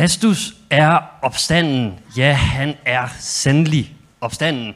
Kristus 0.00 0.54
er 0.70 0.98
opstanden. 1.22 1.98
Ja, 2.16 2.32
han 2.32 2.74
er 2.84 3.08
sandelig 3.18 3.94
opstanden. 4.20 4.74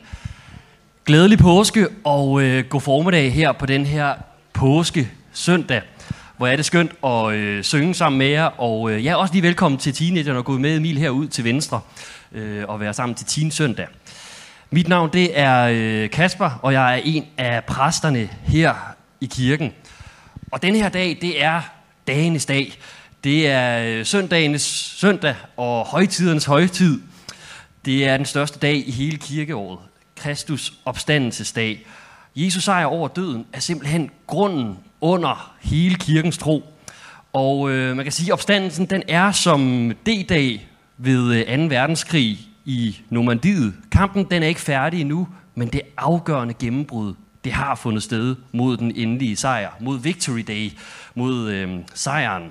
Glædelig 1.04 1.38
påske 1.38 1.88
og 2.04 2.42
øh, 2.42 2.64
god 2.68 2.80
formiddag 2.80 3.32
her 3.32 3.52
på 3.52 3.66
den 3.66 3.86
her 3.86 4.14
påske 4.52 5.10
søndag. 5.32 5.82
Hvor 6.36 6.46
er 6.46 6.56
det 6.56 6.64
skønt 6.64 6.92
at 7.04 7.32
øh, 7.32 7.62
synge 7.62 7.94
sammen 7.94 8.18
med 8.18 8.26
jer. 8.26 8.44
Og 8.44 8.90
øh, 8.90 9.04
ja, 9.04 9.14
også 9.14 9.34
lige 9.34 9.42
velkommen 9.42 9.78
til 9.78 9.94
teenagerne 9.94 10.38
og 10.38 10.44
gå 10.44 10.58
med 10.58 10.76
Emil 10.76 10.98
herud 10.98 11.28
til 11.28 11.44
venstre 11.44 11.80
øh, 12.32 12.64
og 12.68 12.80
være 12.80 12.94
sammen 12.94 13.14
til 13.14 13.26
Teen 13.26 13.50
Søndag. 13.50 13.86
Mit 14.70 14.88
navn 14.88 15.12
det 15.12 15.38
er 15.38 15.68
øh, 15.72 16.10
Kasper, 16.10 16.50
og 16.62 16.72
jeg 16.72 16.94
er 16.94 17.02
en 17.04 17.26
af 17.38 17.64
præsterne 17.64 18.28
her 18.42 18.74
i 19.20 19.26
kirken. 19.26 19.72
Og 20.50 20.62
den 20.62 20.74
her 20.74 20.88
dag, 20.88 21.18
det 21.20 21.44
er 21.44 21.60
dagenes 22.06 22.46
dag. 22.46 22.78
Det 23.24 23.48
er 23.48 23.84
øh, 23.84 24.06
søndagens 24.06 24.62
søndag 24.96 25.36
og 25.56 25.84
højtidernes 25.84 26.44
højtid. 26.44 27.00
Det 27.84 28.06
er 28.06 28.16
den 28.16 28.26
største 28.26 28.58
dag 28.58 28.88
i 28.88 28.90
hele 28.90 29.16
kirkeåret. 29.16 29.78
Kristus 30.16 30.72
opstandelsesdag. 30.84 31.86
Jesus 32.36 32.64
sejr 32.64 32.84
over 32.84 33.08
døden 33.08 33.46
er 33.52 33.60
simpelthen 33.60 34.10
grunden 34.26 34.78
under 35.00 35.54
hele 35.60 35.94
kirkens 35.94 36.38
tro. 36.38 36.64
Og 37.32 37.70
øh, 37.70 37.96
man 37.96 38.04
kan 38.04 38.12
sige, 38.12 38.26
at 38.26 38.32
opstandelsen 38.32 38.86
den 38.86 39.02
er 39.08 39.32
som 39.32 39.92
D-dag 40.06 40.68
ved 40.98 41.48
øh, 41.48 41.58
2. 41.58 41.64
Verdenskrig 41.64 42.38
i 42.64 42.96
Normandiet. 43.10 43.74
Kampen 43.92 44.24
den 44.24 44.42
er 44.42 44.46
ikke 44.46 44.60
færdig 44.60 45.00
endnu, 45.00 45.28
men 45.54 45.68
det 45.68 45.80
afgørende 45.96 46.54
gennembrud, 46.54 47.14
det 47.44 47.52
har 47.52 47.74
fundet 47.74 48.02
sted 48.02 48.36
mod 48.52 48.76
den 48.76 48.92
endelige 48.96 49.36
sejr, 49.36 49.70
mod 49.80 49.98
Victory 49.98 50.44
Day, 50.48 50.70
mod 51.14 51.50
øh, 51.50 51.78
sejren. 51.94 52.50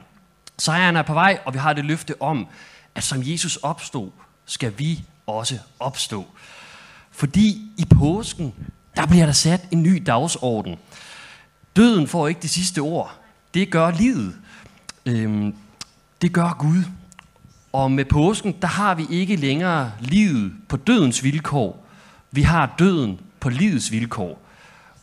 Sejren 0.57 0.95
er 0.95 1.02
på 1.02 1.13
vej, 1.13 1.39
og 1.45 1.53
vi 1.53 1.59
har 1.59 1.73
det 1.73 1.85
løfte 1.85 2.21
om, 2.21 2.48
at 2.95 3.03
som 3.03 3.21
Jesus 3.23 3.55
opstod, 3.55 4.12
skal 4.45 4.73
vi 4.77 5.03
også 5.27 5.59
opstå. 5.79 6.27
Fordi 7.12 7.71
i 7.77 7.85
påsken, 7.85 8.54
der 8.96 9.05
bliver 9.05 9.26
der 9.26 9.34
sat 9.34 9.62
en 9.71 9.84
ny 9.84 10.04
dagsorden. 10.05 10.76
Døden 11.76 12.07
får 12.07 12.27
ikke 12.27 12.41
det 12.41 12.49
sidste 12.49 12.79
ord. 12.79 13.20
Det 13.54 13.71
gør 13.71 13.91
livet. 13.91 14.35
Øhm, 15.05 15.55
det 16.21 16.34
gør 16.34 16.55
Gud. 16.59 16.84
Og 17.74 17.91
med 17.91 18.05
påsken, 18.05 18.55
der 18.62 18.68
har 18.68 18.96
vi 18.96 19.05
ikke 19.09 19.35
længere 19.35 19.91
livet 19.99 20.54
på 20.70 20.77
dødens 20.77 21.24
vilkår. 21.24 21.85
Vi 22.31 22.41
har 22.41 22.76
døden 22.79 23.20
på 23.40 23.49
livets 23.49 23.91
vilkår. 23.91 24.41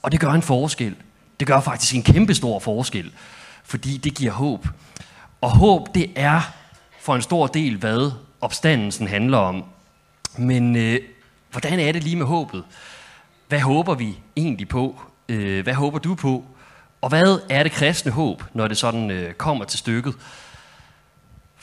Og 0.03 0.13
det 0.13 0.21
gør 0.21 0.31
en 0.31 0.43
forskel. 0.43 0.97
Det 1.41 1.47
gør 1.49 1.61
faktisk 1.61 1.95
en 1.95 2.03
kæmpe 2.03 2.35
stor 2.35 2.59
forskel, 2.59 3.13
fordi 3.65 3.97
det 3.97 4.15
giver 4.15 4.33
håb. 4.33 4.69
Og 5.41 5.51
håb, 5.51 5.95
det 5.95 6.11
er 6.17 6.41
for 7.01 7.15
en 7.15 7.23
stor 7.23 7.47
del, 7.47 7.77
hvad 7.77 8.13
opstandelsen 8.41 9.09
handler 9.09 9.39
om. 9.39 9.65
Men 10.39 10.77
øh, 10.77 11.01
hvordan 11.51 11.81
er 11.81 11.93
det 11.93 12.05
lige 12.05 12.17
med 12.17 12.27
håbet? 12.27 12.65
Hvad 13.49 13.61
håber 13.61 13.95
vi 13.95 14.19
egentlig 14.37 14.69
på? 14.69 15.01
Øh, 15.29 15.63
hvad 15.63 15.75
håber 15.75 15.99
du 15.99 16.15
på? 16.15 16.45
Og 17.01 17.09
hvad 17.09 17.39
er 17.51 17.63
det 17.63 17.73
kristne 17.73 18.13
håb, 18.13 18.45
når 18.55 18.69
det 18.69 18.77
sådan 18.77 19.11
øh, 19.11 19.35
kommer 19.35 19.65
til 19.65 19.79
stykket? 19.79 20.15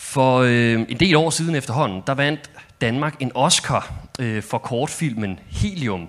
For 0.07 0.39
øh, 0.39 0.73
en 0.89 0.99
del 0.99 1.15
år 1.15 1.29
siden 1.29 1.55
efterhånden, 1.55 2.03
der 2.07 2.13
vandt 2.13 2.49
Danmark 2.81 3.15
en 3.19 3.31
Oscar 3.35 3.93
øh, 4.19 4.43
for 4.43 4.57
kortfilmen 4.57 5.39
Helium. 5.47 6.01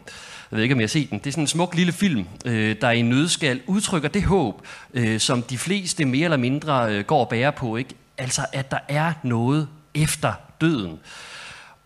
Jeg 0.51 0.57
ved 0.57 0.63
ikke, 0.63 0.75
om 0.75 0.81
jeg 0.81 0.85
har 0.85 0.89
set 0.89 1.11
den. 1.11 1.19
Det 1.19 1.27
er 1.27 1.31
sådan 1.31 1.45
en 1.45 1.49
smuk 1.49 1.75
lille 1.75 1.93
film, 1.93 2.27
øh, 2.45 2.77
der 2.81 2.91
i 2.91 3.03
nødskal 3.03 3.61
udtrykker 3.67 4.09
det 4.09 4.23
håb, 4.23 4.67
øh, 4.95 5.21
som 5.21 5.43
de 5.43 5.59
fleste 5.59 6.05
mere 6.05 6.25
eller 6.25 6.37
mindre 6.37 6.95
øh, 6.95 7.05
går 7.05 7.21
og 7.21 7.29
bærer 7.29 7.51
på. 7.51 7.77
Ikke? 7.77 7.91
Altså, 8.19 8.47
at 8.53 8.71
der 8.71 8.79
er 8.89 9.13
noget 9.23 9.69
efter 9.95 10.33
døden. 10.61 10.99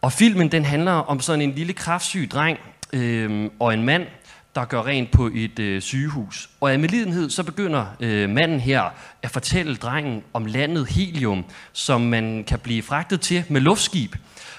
Og 0.02 0.12
filmen 0.12 0.52
den 0.52 0.64
handler 0.64 0.92
om 0.92 1.20
sådan 1.20 1.42
en 1.42 1.52
lille 1.52 1.72
kraftsyg 1.72 2.30
dreng 2.30 2.58
øh, 2.92 3.50
og 3.60 3.74
en 3.74 3.82
mand, 3.82 4.06
der 4.54 4.64
gør 4.64 4.82
rent 4.82 5.10
på 5.10 5.30
et 5.34 5.58
øh, 5.58 5.82
sygehus. 5.82 6.50
Og 6.60 6.72
af 6.72 6.78
medlidenhed 6.78 7.30
så 7.30 7.42
begynder 7.42 7.86
øh, 8.00 8.30
manden 8.30 8.60
her 8.60 8.90
at 9.22 9.30
fortælle 9.30 9.76
drengen 9.76 10.22
om 10.32 10.46
landet 10.46 10.86
Helium, 10.86 11.44
som 11.72 12.00
man 12.00 12.44
kan 12.44 12.58
blive 12.58 12.82
fragtet 12.82 13.20
til 13.20 13.44
med 13.48 13.60
luftskib, 13.60 14.16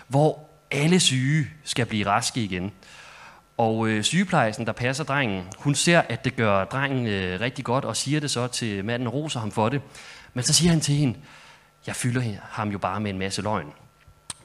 hvor 0.07 0.49
alle 0.71 0.99
syge 0.99 1.47
skal 1.63 1.85
blive 1.85 2.07
raske 2.07 2.43
igen. 2.43 2.71
Og 3.57 3.87
øh, 3.87 4.03
sygeplejersken, 4.03 4.65
der 4.65 4.71
passer 4.71 5.03
drengen, 5.03 5.43
hun 5.57 5.75
ser, 5.75 6.01
at 6.09 6.25
det 6.25 6.35
gør 6.35 6.65
drengen 6.65 7.07
øh, 7.07 7.39
rigtig 7.39 7.65
godt, 7.65 7.85
og 7.85 7.95
siger 7.97 8.19
det 8.19 8.31
så 8.31 8.47
til 8.47 8.85
manden, 8.85 9.09
roser 9.09 9.39
ham 9.39 9.51
for 9.51 9.69
det. 9.69 9.81
Men 10.33 10.43
så 10.43 10.53
siger 10.53 10.71
han 10.71 10.81
til 10.81 10.95
hende, 10.95 11.15
jeg 11.87 11.95
fylder 11.95 12.21
ham 12.49 12.69
jo 12.69 12.77
bare 12.77 12.99
med 12.99 13.11
en 13.11 13.19
masse 13.19 13.41
løgn. 13.41 13.73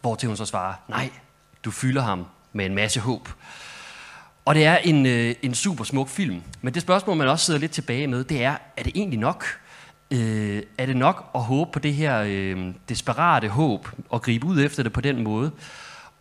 Hvortil 0.00 0.26
hun 0.26 0.36
så 0.36 0.44
svarer, 0.44 0.74
nej, 0.88 1.10
du 1.64 1.70
fylder 1.70 2.02
ham 2.02 2.26
med 2.52 2.66
en 2.66 2.74
masse 2.74 3.00
håb. 3.00 3.28
Og 4.48 4.54
det 4.54 4.64
er 4.64 4.76
en, 4.76 5.06
øh, 5.06 5.34
en 5.42 5.54
super 5.54 5.84
smuk 5.84 6.08
film. 6.08 6.42
Men 6.62 6.74
det 6.74 6.82
spørgsmål, 6.82 7.16
man 7.16 7.28
også 7.28 7.46
sidder 7.46 7.60
lidt 7.60 7.72
tilbage 7.72 8.06
med, 8.06 8.24
det 8.24 8.44
er, 8.44 8.56
er 8.76 8.82
det 8.82 8.92
egentlig 8.94 9.18
nok? 9.18 9.44
Øh, 10.10 10.62
er 10.78 10.86
det 10.86 10.96
nok 10.96 11.30
at 11.34 11.40
håbe 11.40 11.70
på 11.72 11.78
det 11.78 11.94
her 11.94 12.24
øh, 12.26 12.74
desperate 12.88 13.48
håb, 13.48 13.88
og 14.08 14.22
gribe 14.22 14.46
ud 14.46 14.60
efter 14.64 14.82
det 14.82 14.92
på 14.92 15.00
den 15.00 15.24
måde? 15.24 15.50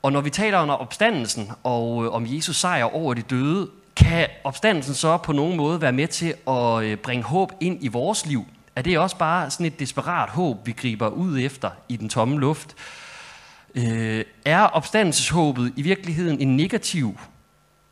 Og 0.04 0.12
når 0.12 0.22
vi 0.22 0.30
taler 0.30 0.58
om 0.58 0.70
opstandelsen 0.70 1.52
og 1.64 2.06
øh, 2.06 2.14
om 2.14 2.26
Jesus 2.28 2.56
sejr 2.56 2.84
over 2.84 3.14
de 3.14 3.22
døde, 3.22 3.70
kan 3.96 4.28
opstandelsen 4.44 4.94
så 4.94 5.18
på 5.18 5.34
nogen 5.34 5.58
måde 5.58 5.82
være 5.82 5.94
med 5.94 6.08
til 6.08 6.34
at 6.48 6.84
øh, 6.84 6.98
bringe 6.98 7.24
håb 7.24 7.52
ind 7.60 7.84
i 7.84 7.88
vores 7.88 8.26
liv? 8.26 8.46
Er 8.76 8.82
det 8.82 9.00
også 9.00 9.18
bare 9.18 9.50
sådan 9.50 9.66
et 9.66 9.80
desperat 9.80 10.30
håb, 10.30 10.68
vi 10.68 10.72
griber 10.72 11.08
ud 11.08 11.40
efter 11.40 11.70
i 11.90 11.96
den 11.96 12.10
tomme 12.10 12.40
luft? 12.40 12.76
Øh, 13.76 14.26
er 14.46 14.62
opstandelseshåbet 14.62 15.74
i 15.76 15.82
virkeligheden 15.82 16.40
en 16.40 16.58
negativ 16.58 17.18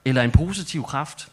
eller 0.05 0.21
en 0.21 0.31
positiv 0.31 0.83
kraft? 0.83 1.27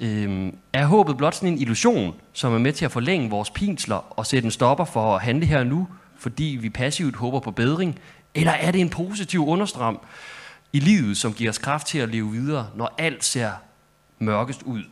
Øh, 0.00 0.52
er 0.72 0.86
håbet 0.86 1.16
blot 1.16 1.34
sådan 1.34 1.48
en 1.48 1.58
illusion, 1.58 2.14
som 2.32 2.54
er 2.54 2.58
med 2.58 2.72
til 2.72 2.84
at 2.84 2.92
forlænge 2.92 3.30
vores 3.30 3.50
pinsler 3.50 4.18
og 4.18 4.26
sætte 4.26 4.46
en 4.46 4.50
stopper 4.50 4.84
for 4.84 5.16
at 5.16 5.22
handle 5.22 5.46
her 5.46 5.64
nu, 5.64 5.88
fordi 6.18 6.58
vi 6.60 6.70
passivt 6.70 7.16
håber 7.16 7.40
på 7.40 7.50
bedring? 7.50 7.98
Eller 8.34 8.52
er 8.52 8.70
det 8.70 8.80
en 8.80 8.90
positiv 8.90 9.48
understrøm 9.48 10.00
i 10.72 10.80
livet, 10.80 11.16
som 11.16 11.32
giver 11.32 11.50
os 11.50 11.58
kraft 11.58 11.86
til 11.86 11.98
at 11.98 12.08
leve 12.08 12.32
videre, 12.32 12.70
når 12.74 12.94
alt 12.98 13.24
ser 13.24 13.50
mørkest 14.18 14.62
ud? 14.62 14.82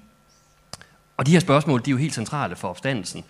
Og 1.17 1.27
de 1.27 1.31
her 1.31 1.41
spørgsmål, 1.41 1.85
de 1.85 1.91
er 1.91 1.93
jo 1.93 1.99
helt 1.99 2.15
centrale 2.15 2.57
for 2.57 2.69
opstandelsen 2.69 3.25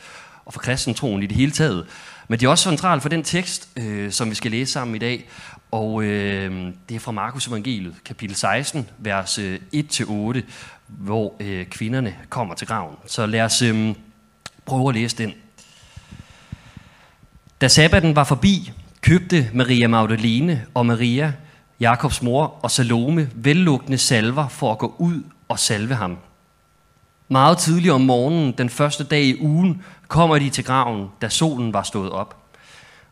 og 0.45 0.53
for 0.53 0.61
kristentroen 0.61 1.23
i 1.23 1.27
det 1.27 1.37
hele 1.37 1.53
taget. 1.53 1.87
Men 2.29 2.41
de 2.41 2.45
er 2.45 2.49
også 2.49 2.69
centrale 2.69 3.01
for 3.01 3.09
den 3.09 3.23
tekst, 3.23 3.69
øh, 3.77 4.13
som 4.13 4.31
vi 4.31 4.35
skal 4.35 4.51
læse 4.51 4.73
sammen 4.73 4.97
i 4.97 4.99
dag. 4.99 5.29
Og 5.71 6.05
øh, 6.05 6.73
det 6.89 6.95
er 6.95 7.01
fra 7.01 7.13
Markus 7.13 7.47
Evangeliet, 7.47 7.95
kapitel 8.05 8.37
16, 8.37 8.89
vers 8.99 9.39
øh, 9.39 9.61
1-8, 9.75 10.41
hvor 10.87 11.35
øh, 11.41 11.67
kvinderne 11.67 12.17
kommer 12.29 12.55
til 12.55 12.67
graven. 12.67 12.97
Så 13.07 13.27
lad 13.27 13.41
os 13.41 13.63
øh, 13.63 13.95
prøve 14.65 14.89
at 14.89 14.95
læse 14.95 15.17
den. 15.17 15.35
Da 17.61 17.69
sabbaten 17.69 18.17
var 18.17 18.25
forbi, 18.25 18.73
købte 19.01 19.51
Maria 19.55 19.89
Magdalene 19.89 20.67
og 20.75 20.87
Maria, 20.87 21.33
Jakobs 21.81 22.23
mor 22.23 22.59
og 22.63 22.71
Salome 22.71 23.31
vellugtende 23.35 23.99
salver 23.99 24.49
for 24.49 24.73
at 24.73 24.79
gå 24.79 24.95
ud 24.99 25.23
og 25.49 25.59
salve 25.59 25.95
ham. 25.95 26.19
Meget 27.29 27.59
tidligt 27.59 27.93
om 27.93 28.01
morgenen, 28.01 28.53
den 28.53 28.71
første 28.71 29.05
dag 29.05 29.23
i 29.23 29.41
ugen, 29.41 29.83
kommer 30.09 30.39
de 30.39 30.51
til 30.51 30.65
graven, 30.65 31.09
da 31.23 31.29
solen 31.29 31.73
var 31.73 31.83
stået 31.83 32.11
op. 32.11 32.37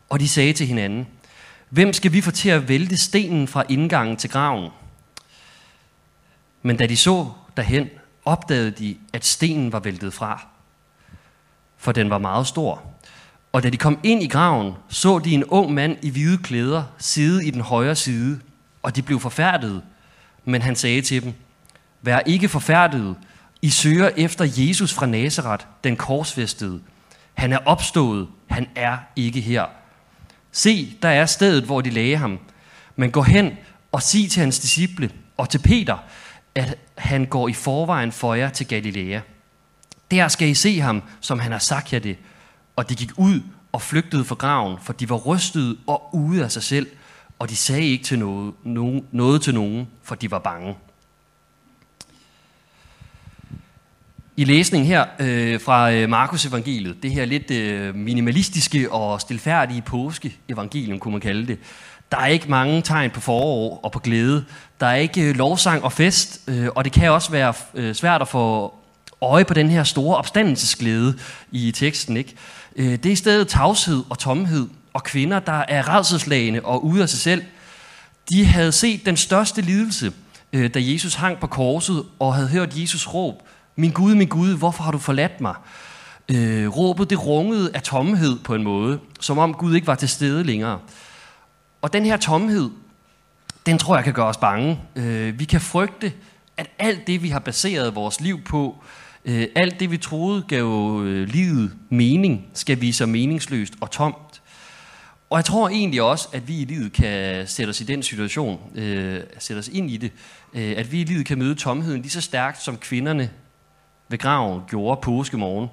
Og 0.09 0.19
de 0.19 0.29
sagde 0.29 0.53
til 0.53 0.67
hinanden, 0.67 1.07
hvem 1.75 1.93
skal 1.93 2.13
vi 2.13 2.21
få 2.21 2.31
til 2.31 2.49
at 2.49 2.67
vælte 2.67 2.97
stenen 2.97 3.47
fra 3.47 3.63
indgangen 3.69 4.17
til 4.17 4.29
graven? 4.29 4.69
Men 6.61 6.77
da 6.77 6.87
de 6.87 6.97
så 6.97 7.27
derhen, 7.57 7.89
opdagede 8.25 8.71
de, 8.71 8.97
at 9.13 9.25
stenen 9.25 9.71
var 9.71 9.79
væltet 9.79 10.13
fra, 10.13 10.47
for 11.77 11.91
den 11.91 12.09
var 12.09 12.17
meget 12.17 12.47
stor. 12.47 12.81
Og 13.51 13.63
da 13.63 13.69
de 13.69 13.77
kom 13.77 13.99
ind 14.03 14.23
i 14.23 14.27
graven, 14.27 14.73
så 14.89 15.19
de 15.19 15.33
en 15.33 15.43
ung 15.43 15.73
mand 15.73 15.97
i 16.01 16.09
hvide 16.09 16.37
klæder 16.37 16.83
sidde 16.97 17.47
i 17.47 17.51
den 17.51 17.61
højre 17.61 17.95
side, 17.95 18.39
og 18.83 18.95
de 18.95 19.01
blev 19.01 19.19
forfærdede. 19.19 19.81
Men 20.45 20.61
han 20.61 20.75
sagde 20.75 21.01
til 21.01 21.23
dem, 21.23 21.33
Vær 22.01 22.19
ikke 22.19 22.49
forfærdede, 22.49 23.15
I 23.61 23.69
søger 23.69 24.09
efter 24.17 24.45
Jesus 24.57 24.93
fra 24.93 25.05
Nazareth, 25.05 25.65
den 25.83 25.95
korsfæstede. 25.95 26.81
Han 27.33 27.53
er 27.53 27.59
opstået, 27.65 28.27
han 28.47 28.67
er 28.75 28.97
ikke 29.15 29.41
her. 29.41 29.65
Se, 30.55 30.97
der 31.01 31.09
er 31.09 31.25
stedet, 31.25 31.63
hvor 31.63 31.81
de 31.81 31.89
lagde 31.89 32.17
ham. 32.17 32.39
Men 32.95 33.11
gå 33.11 33.21
hen 33.21 33.51
og 33.91 34.01
sig 34.01 34.29
til 34.29 34.39
hans 34.39 34.59
disciple 34.59 35.09
og 35.37 35.49
til 35.49 35.59
Peter, 35.59 35.97
at 36.55 36.77
han 36.97 37.25
går 37.25 37.47
i 37.47 37.53
forvejen 37.53 38.11
for 38.11 38.33
jer 38.33 38.49
til 38.49 38.67
Galilea. 38.67 39.19
Der 40.11 40.27
skal 40.27 40.47
I 40.47 40.53
se 40.53 40.79
ham, 40.79 41.03
som 41.21 41.39
han 41.39 41.51
har 41.51 41.59
sagt 41.59 41.93
jer 41.93 41.99
det. 41.99 42.17
Og 42.75 42.89
de 42.89 42.95
gik 42.95 43.11
ud 43.17 43.41
og 43.71 43.81
flygtede 43.81 44.25
fra 44.25 44.35
graven, 44.35 44.77
for 44.81 44.93
de 44.93 45.09
var 45.09 45.15
rystede 45.15 45.77
og 45.87 46.15
ude 46.15 46.43
af 46.43 46.51
sig 46.51 46.63
selv, 46.63 46.87
og 47.39 47.49
de 47.49 47.55
sagde 47.55 47.87
ikke 47.87 48.03
til 48.03 48.19
noget, 48.19 48.53
nogen, 48.63 49.05
noget 49.11 49.41
til 49.41 49.53
nogen, 49.53 49.87
for 50.03 50.15
de 50.15 50.31
var 50.31 50.39
bange. 50.39 50.75
I 54.37 54.43
læsningen 54.43 54.87
her 54.87 55.05
øh, 55.19 55.61
fra 55.61 55.91
øh, 55.91 56.09
Markus 56.09 56.45
evangeliet, 56.45 57.03
det 57.03 57.11
her 57.11 57.25
lidt 57.25 57.51
øh, 57.51 57.95
minimalistiske 57.95 58.91
og 58.91 59.21
stilfærdige 59.21 59.81
påske 59.81 60.37
evangelium, 60.49 60.99
kunne 60.99 61.11
man 61.11 61.21
kalde 61.21 61.47
det. 61.47 61.57
Der 62.11 62.17
er 62.17 62.27
ikke 62.27 62.49
mange 62.49 62.81
tegn 62.81 63.09
på 63.09 63.19
forår 63.19 63.79
og 63.83 63.91
på 63.91 63.99
glæde. 63.99 64.45
Der 64.79 64.87
er 64.87 64.95
ikke 64.95 65.21
øh, 65.21 65.35
lovsang 65.35 65.83
og 65.83 65.91
fest, 65.91 66.41
øh, 66.47 66.67
og 66.75 66.83
det 66.85 66.93
kan 66.93 67.11
også 67.11 67.31
være 67.31 67.53
øh, 67.73 67.95
svært 67.95 68.21
at 68.21 68.27
få 68.27 68.73
øje 69.21 69.45
på 69.45 69.53
den 69.53 69.69
her 69.69 69.83
store 69.83 70.17
opstandelsesglæde 70.17 71.17
i 71.51 71.71
teksten. 71.71 72.17
Ikke? 72.17 72.35
Øh, 72.75 72.91
det 72.91 73.05
er 73.05 73.11
i 73.11 73.15
stedet 73.15 73.47
tavshed 73.47 74.03
og 74.09 74.19
tomhed, 74.19 74.67
og 74.93 75.03
kvinder, 75.03 75.39
der 75.39 75.63
er 75.67 75.95
redselslagende 75.95 76.61
og 76.61 76.85
ude 76.85 77.01
af 77.01 77.09
sig 77.09 77.19
selv. 77.19 77.43
De 78.29 78.45
havde 78.45 78.71
set 78.71 79.05
den 79.05 79.17
største 79.17 79.61
lidelse, 79.61 80.11
øh, 80.53 80.73
da 80.73 80.79
Jesus 80.81 81.15
hang 81.15 81.39
på 81.39 81.47
korset, 81.47 82.03
og 82.19 82.35
havde 82.35 82.47
hørt 82.47 82.77
Jesus 82.77 83.07
råb, 83.07 83.41
min 83.75 83.91
Gud, 83.91 84.15
min 84.15 84.27
Gud, 84.27 84.57
hvorfor 84.57 84.83
har 84.83 84.91
du 84.91 84.97
forladt 84.97 85.41
mig? 85.41 85.55
Øh, 86.29 86.67
råbet 86.67 87.09
det 87.09 87.25
rungede 87.25 87.71
af 87.73 87.81
tomhed 87.81 88.39
på 88.39 88.55
en 88.55 88.63
måde, 88.63 88.99
som 89.19 89.37
om 89.37 89.53
Gud 89.53 89.75
ikke 89.75 89.87
var 89.87 89.95
til 89.95 90.09
stede 90.09 90.43
længere. 90.43 90.79
Og 91.81 91.93
den 91.93 92.05
her 92.05 92.17
tomhed, 92.17 92.69
den 93.65 93.77
tror 93.77 93.95
jeg 93.95 94.03
kan 94.03 94.13
gøre 94.13 94.27
os 94.27 94.37
bange. 94.37 94.79
Øh, 94.95 95.39
vi 95.39 95.45
kan 95.45 95.61
frygte, 95.61 96.13
at 96.57 96.69
alt 96.79 97.07
det, 97.07 97.23
vi 97.23 97.29
har 97.29 97.39
baseret 97.39 97.95
vores 97.95 98.21
liv 98.21 98.41
på, 98.41 98.83
øh, 99.25 99.47
alt 99.55 99.79
det, 99.79 99.91
vi 99.91 99.97
troede 99.97 100.41
gav 100.47 101.01
øh, 101.05 101.27
livet 101.27 101.73
mening, 101.89 102.45
skal 102.53 102.81
vise 102.81 102.97
sig 102.97 103.09
meningsløst 103.09 103.73
og 103.81 103.91
tomt. 103.91 104.41
Og 105.29 105.37
jeg 105.37 105.45
tror 105.45 105.69
egentlig 105.69 106.01
også, 106.01 106.27
at 106.33 106.47
vi 106.47 106.61
i 106.61 106.65
livet 106.65 106.93
kan 106.93 107.47
sætte 107.47 107.69
os 107.69 107.81
i 107.81 107.83
den 107.83 108.03
situation, 108.03 108.59
øh, 108.75 109.19
sætte 109.39 109.59
os 109.59 109.67
ind 109.67 109.91
i 109.91 109.97
det, 109.97 110.11
øh, 110.53 110.73
at 110.77 110.91
vi 110.91 111.01
i 111.01 111.03
livet 111.03 111.25
kan 111.25 111.37
møde 111.37 111.55
tomheden 111.55 112.01
lige 112.01 112.11
så 112.11 112.21
stærkt, 112.21 112.63
som 112.63 112.77
kvinderne 112.77 113.29
ved 114.09 114.17
graven 114.17 114.61
gjorde 114.67 115.01
påskemorgen. 115.01 115.69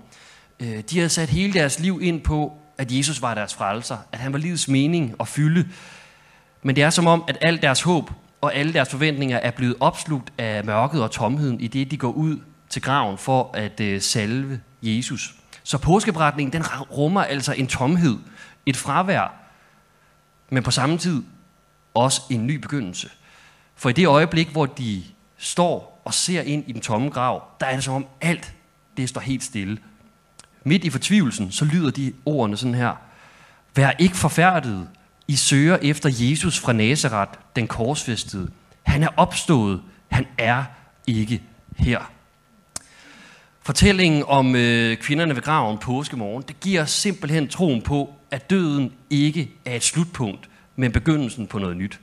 Øh, 0.61 0.83
de 0.91 0.99
havde 0.99 1.09
sat 1.09 1.29
hele 1.29 1.53
deres 1.53 1.81
liv 1.81 1.99
ind 2.03 2.21
på, 2.21 2.59
at 2.79 2.93
Jesus 2.93 3.23
var 3.23 3.35
deres 3.35 3.55
frelser, 3.55 3.97
at 4.13 4.19
han 4.19 4.33
var 4.33 4.39
livets 4.39 4.69
mening 4.69 5.15
og 5.19 5.29
fylde. 5.29 5.69
Men 6.63 6.77
det 6.77 6.85
er 6.85 6.91
som 6.91 7.07
om, 7.07 7.25
at 7.29 7.39
alt 7.41 7.63
deres 7.63 7.83
håb 7.83 8.11
og 8.41 8.55
alle 8.55 8.73
deres 8.73 8.89
forventninger 8.89 9.37
er 9.37 9.51
blevet 9.51 9.77
opslugt 9.81 10.33
af 10.39 10.65
mørket 10.65 11.03
og 11.03 11.11
tomheden, 11.11 11.61
i 11.61 11.67
det 11.67 11.91
de 11.91 11.97
går 11.97 12.13
ud 12.13 12.39
til 12.69 12.83
graven 12.83 13.19
for 13.19 13.51
at 13.55 13.81
øh, 13.81 14.01
salve 14.01 14.61
Jesus. 14.83 15.35
Så 15.63 15.79
påskeberetningen, 15.79 16.53
den 16.53 16.65
rummer 16.91 17.23
altså 17.23 17.53
en 17.53 17.67
tomhed, 17.67 18.19
et 18.67 18.77
fravær, 18.77 19.35
men 20.51 20.63
på 20.63 20.71
samme 20.71 20.99
tid 20.99 21.23
også 21.95 22.23
en 22.31 22.47
ny 22.47 22.55
begyndelse. 22.55 23.11
For 23.77 23.89
i 23.89 23.93
det 23.93 24.07
øjeblik, 24.07 24.49
hvor 24.49 24.67
de 24.67 25.03
står 25.37 25.92
og 26.05 26.15
ser 26.15 26.43
ind 26.43 26.65
i 26.67 26.73
den 26.73 26.81
tomme 26.81 27.11
grav, 27.11 27.43
der 27.61 27.67
er 27.67 27.75
det 27.75 27.85
som 27.85 27.95
om 27.95 28.07
alt 28.21 28.55
det 28.97 29.09
står 29.09 29.21
helt 29.21 29.45
stille. 29.45 29.79
Midt 30.65 30.85
i 30.85 30.91
fortvivlelsen, 30.91 31.53
så 31.53 31.65
lyder 31.65 31.91
de 31.91 32.13
ordene 32.27 32.57
sådan 32.57 32.75
her. 32.75 32.93
Vær 33.77 33.91
ikke 33.99 34.17
forfærdet. 34.17 34.89
I 35.29 35.37
søger 35.37 35.79
efter 35.83 36.11
Jesus 36.13 36.59
fra 36.59 36.73
Nazareth, 36.73 37.33
den 37.57 37.69
korsfæstede. 37.69 38.51
Han 38.83 39.03
er 39.03 39.09
opstået. 39.17 39.83
Han 40.09 40.27
er 40.39 40.65
ikke 41.07 41.43
her. 41.77 42.11
Fortællingen 43.63 44.25
om 44.27 44.57
øh, 44.57 44.97
kvinderne 44.97 45.35
ved 45.35 45.43
graven 45.43 45.79
påskemorgen, 45.79 46.45
det 46.49 46.61
giver 46.61 46.85
simpelthen 46.85 47.49
troen 47.49 47.83
på, 47.83 48.15
at 48.31 48.51
døden 48.51 48.93
ikke 49.11 49.51
er 49.65 49.77
et 49.77 49.83
slutpunkt, 49.83 50.49
men 50.77 50.93
begyndelsen 50.93 51.47
på 51.47 51.59
noget 51.59 51.77
nyt. 51.77 52.01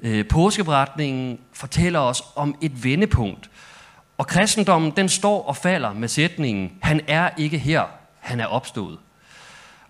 Øh, 0.00 0.28
Påskeberetningen 0.28 1.38
fortæller 1.52 2.00
os 2.00 2.22
om 2.36 2.54
et 2.60 2.84
vendepunkt, 2.84 3.50
og 4.18 4.26
kristendommen 4.26 4.92
den 4.96 5.08
står 5.08 5.42
og 5.42 5.56
falder 5.56 5.92
med 5.92 6.08
sætningen, 6.08 6.72
han 6.82 7.00
er 7.06 7.30
ikke 7.38 7.58
her, 7.58 7.82
han 8.20 8.40
er 8.40 8.46
opstået. 8.46 8.98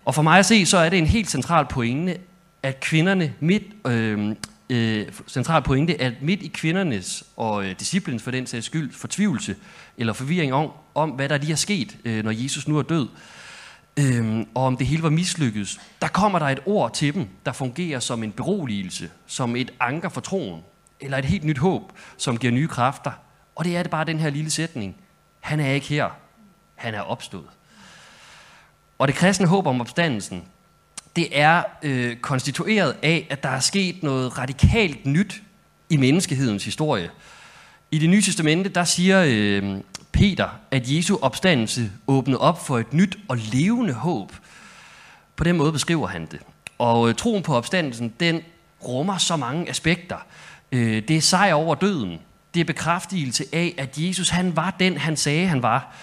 Og 0.05 0.15
for 0.15 0.21
mig 0.21 0.39
at 0.39 0.45
se, 0.45 0.65
så 0.65 0.77
er 0.77 0.89
det 0.89 0.99
en 0.99 1.05
helt 1.05 1.29
central 1.29 1.65
pointe, 1.65 2.17
at 2.63 2.79
kvinderne 2.79 3.33
midt, 3.39 3.63
øh, 3.87 4.35
øh, 4.69 5.05
central 5.27 5.61
pointe, 5.61 6.01
at 6.01 6.13
midt 6.21 6.41
i 6.43 6.47
kvindernes 6.47 7.23
og 7.37 7.65
øh, 7.65 7.75
disciplens 7.79 8.23
for 8.23 8.31
den 8.31 8.47
sags 8.47 8.65
skyld 8.65 8.93
fortvivlelse 8.93 9.55
eller 9.97 10.13
forvirring 10.13 10.53
om, 10.53 10.71
om, 10.95 11.09
hvad 11.09 11.29
der 11.29 11.37
lige 11.37 11.51
er 11.51 11.55
sket, 11.55 11.97
øh, 12.05 12.23
når 12.23 12.31
Jesus 12.31 12.67
nu 12.67 12.77
er 12.77 12.81
død, 12.81 13.07
øh, 13.07 13.44
Øhm, 13.99 14.47
og 14.53 14.63
om 14.63 14.77
det 14.77 14.87
hele 14.87 15.03
var 15.03 15.09
mislykkedes, 15.09 15.79
der 16.01 16.07
kommer 16.07 16.39
der 16.39 16.45
et 16.45 16.59
ord 16.65 16.93
til 16.93 17.13
dem, 17.13 17.27
der 17.45 17.51
fungerer 17.51 17.99
som 17.99 18.23
en 18.23 18.31
beroligelse, 18.31 19.09
som 19.25 19.55
et 19.55 19.73
anker 19.79 20.09
for 20.09 20.21
troen, 20.21 20.61
eller 20.99 21.17
et 21.17 21.25
helt 21.25 21.43
nyt 21.43 21.57
håb, 21.57 21.91
som 22.17 22.37
giver 22.37 22.53
nye 22.53 22.67
kræfter. 22.67 23.11
Og 23.55 23.65
det 23.65 23.77
er 23.77 23.83
det 23.83 23.91
bare 23.91 24.05
den 24.05 24.19
her 24.19 24.29
lille 24.29 24.51
sætning. 24.51 24.95
Han 25.39 25.59
er 25.59 25.71
ikke 25.71 25.87
her. 25.87 26.09
Han 26.75 26.93
er 26.93 27.01
opstået. 27.01 27.47
Og 28.97 29.07
det 29.07 29.15
kristne 29.15 29.47
håb 29.47 29.67
om 29.67 29.81
opstandelsen, 29.81 30.43
det 31.15 31.27
er 31.31 31.63
øh, 31.83 32.17
konstitueret 32.17 32.95
af, 33.01 33.27
at 33.29 33.43
der 33.43 33.49
er 33.49 33.59
sket 33.59 34.03
noget 34.03 34.37
radikalt 34.37 35.05
nyt 35.05 35.41
i 35.89 35.97
menneskehedens 35.97 36.65
historie. 36.65 37.09
I 37.91 37.99
det 37.99 38.09
nye 38.09 38.21
testamente, 38.21 38.69
der 38.69 38.83
siger 38.83 39.23
øh, 39.27 39.77
Peter, 40.15 40.47
at 40.71 40.91
Jesu 40.91 41.17
opstandelse 41.21 41.91
åbnede 42.07 42.39
op 42.39 42.65
for 42.65 42.79
et 42.79 42.93
nyt 42.93 43.17
og 43.27 43.37
levende 43.37 43.93
håb. 43.93 44.31
På 45.35 45.43
den 45.43 45.57
måde 45.57 45.71
beskriver 45.71 46.07
han 46.07 46.25
det. 46.31 46.39
Og 46.77 47.09
øh, 47.09 47.15
troen 47.15 47.43
på 47.43 47.55
opstandelsen, 47.55 48.13
den 48.19 48.41
rummer 48.87 49.17
så 49.17 49.35
mange 49.35 49.69
aspekter. 49.69 50.17
Øh, 50.71 51.03
det 51.07 51.17
er 51.17 51.21
sejr 51.21 51.53
over 51.53 51.75
døden. 51.75 52.19
Det 52.53 52.59
er 52.59 52.65
bekræftelse 52.65 53.45
af, 53.53 53.73
at 53.77 53.97
Jesus 53.97 54.29
han 54.29 54.55
var 54.55 54.75
den, 54.79 54.97
han 54.97 55.17
sagde, 55.17 55.47
han 55.47 55.63
var. 55.63 55.95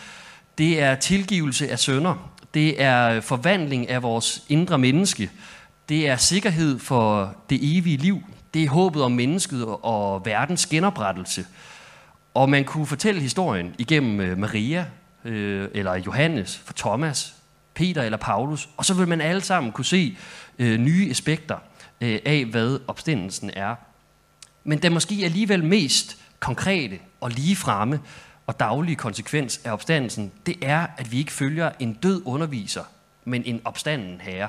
Det 0.58 0.80
er 0.80 0.94
tilgivelse 0.94 1.70
af 1.70 1.78
sønder. 1.78 2.30
Det 2.54 2.82
er 2.82 3.08
øh, 3.08 3.22
forvandling 3.22 3.88
af 3.90 4.02
vores 4.02 4.42
indre 4.48 4.78
menneske. 4.78 5.30
Det 5.88 6.08
er 6.08 6.16
sikkerhed 6.16 6.78
for 6.78 7.34
det 7.50 7.76
evige 7.78 7.96
liv. 7.96 8.22
Det 8.54 8.62
er 8.62 8.68
håbet 8.68 9.02
om 9.02 9.12
mennesket 9.12 9.64
og 9.66 10.26
verdens 10.26 10.66
genoprettelse. 10.66 11.46
Og 12.34 12.50
man 12.50 12.64
kunne 12.64 12.86
fortælle 12.86 13.20
historien 13.20 13.74
igennem 13.78 14.20
øh, 14.20 14.38
Maria, 14.38 14.86
øh, 15.24 15.68
eller 15.74 15.94
Johannes, 15.94 16.56
for 16.56 16.72
Thomas, 16.72 17.34
Peter 17.74 18.02
eller 18.02 18.18
Paulus, 18.18 18.68
og 18.76 18.84
så 18.84 18.94
vil 18.94 19.08
man 19.08 19.20
alle 19.20 19.42
sammen 19.42 19.72
kunne 19.72 19.84
se 19.84 20.16
øh, 20.58 20.80
nye 20.80 21.10
aspekter 21.10 21.56
øh, 22.00 22.18
af, 22.24 22.44
hvad 22.44 22.78
opstandelsen 22.88 23.50
er. 23.56 23.74
Men 24.64 24.78
den 24.78 24.92
måske 24.92 25.20
alligevel 25.24 25.64
mest 25.64 26.18
konkrete 26.40 26.98
og 27.20 27.30
lige 27.30 27.56
fremme 27.56 28.00
og 28.46 28.60
daglige 28.60 28.96
konsekvens 28.96 29.60
af 29.64 29.72
opstandelsen, 29.72 30.32
det 30.46 30.56
er, 30.62 30.86
at 30.96 31.12
vi 31.12 31.18
ikke 31.18 31.32
følger 31.32 31.70
en 31.78 31.92
død 31.92 32.22
underviser, 32.24 32.84
men 33.24 33.42
en 33.44 33.60
opstanden 33.64 34.20
herre. 34.20 34.48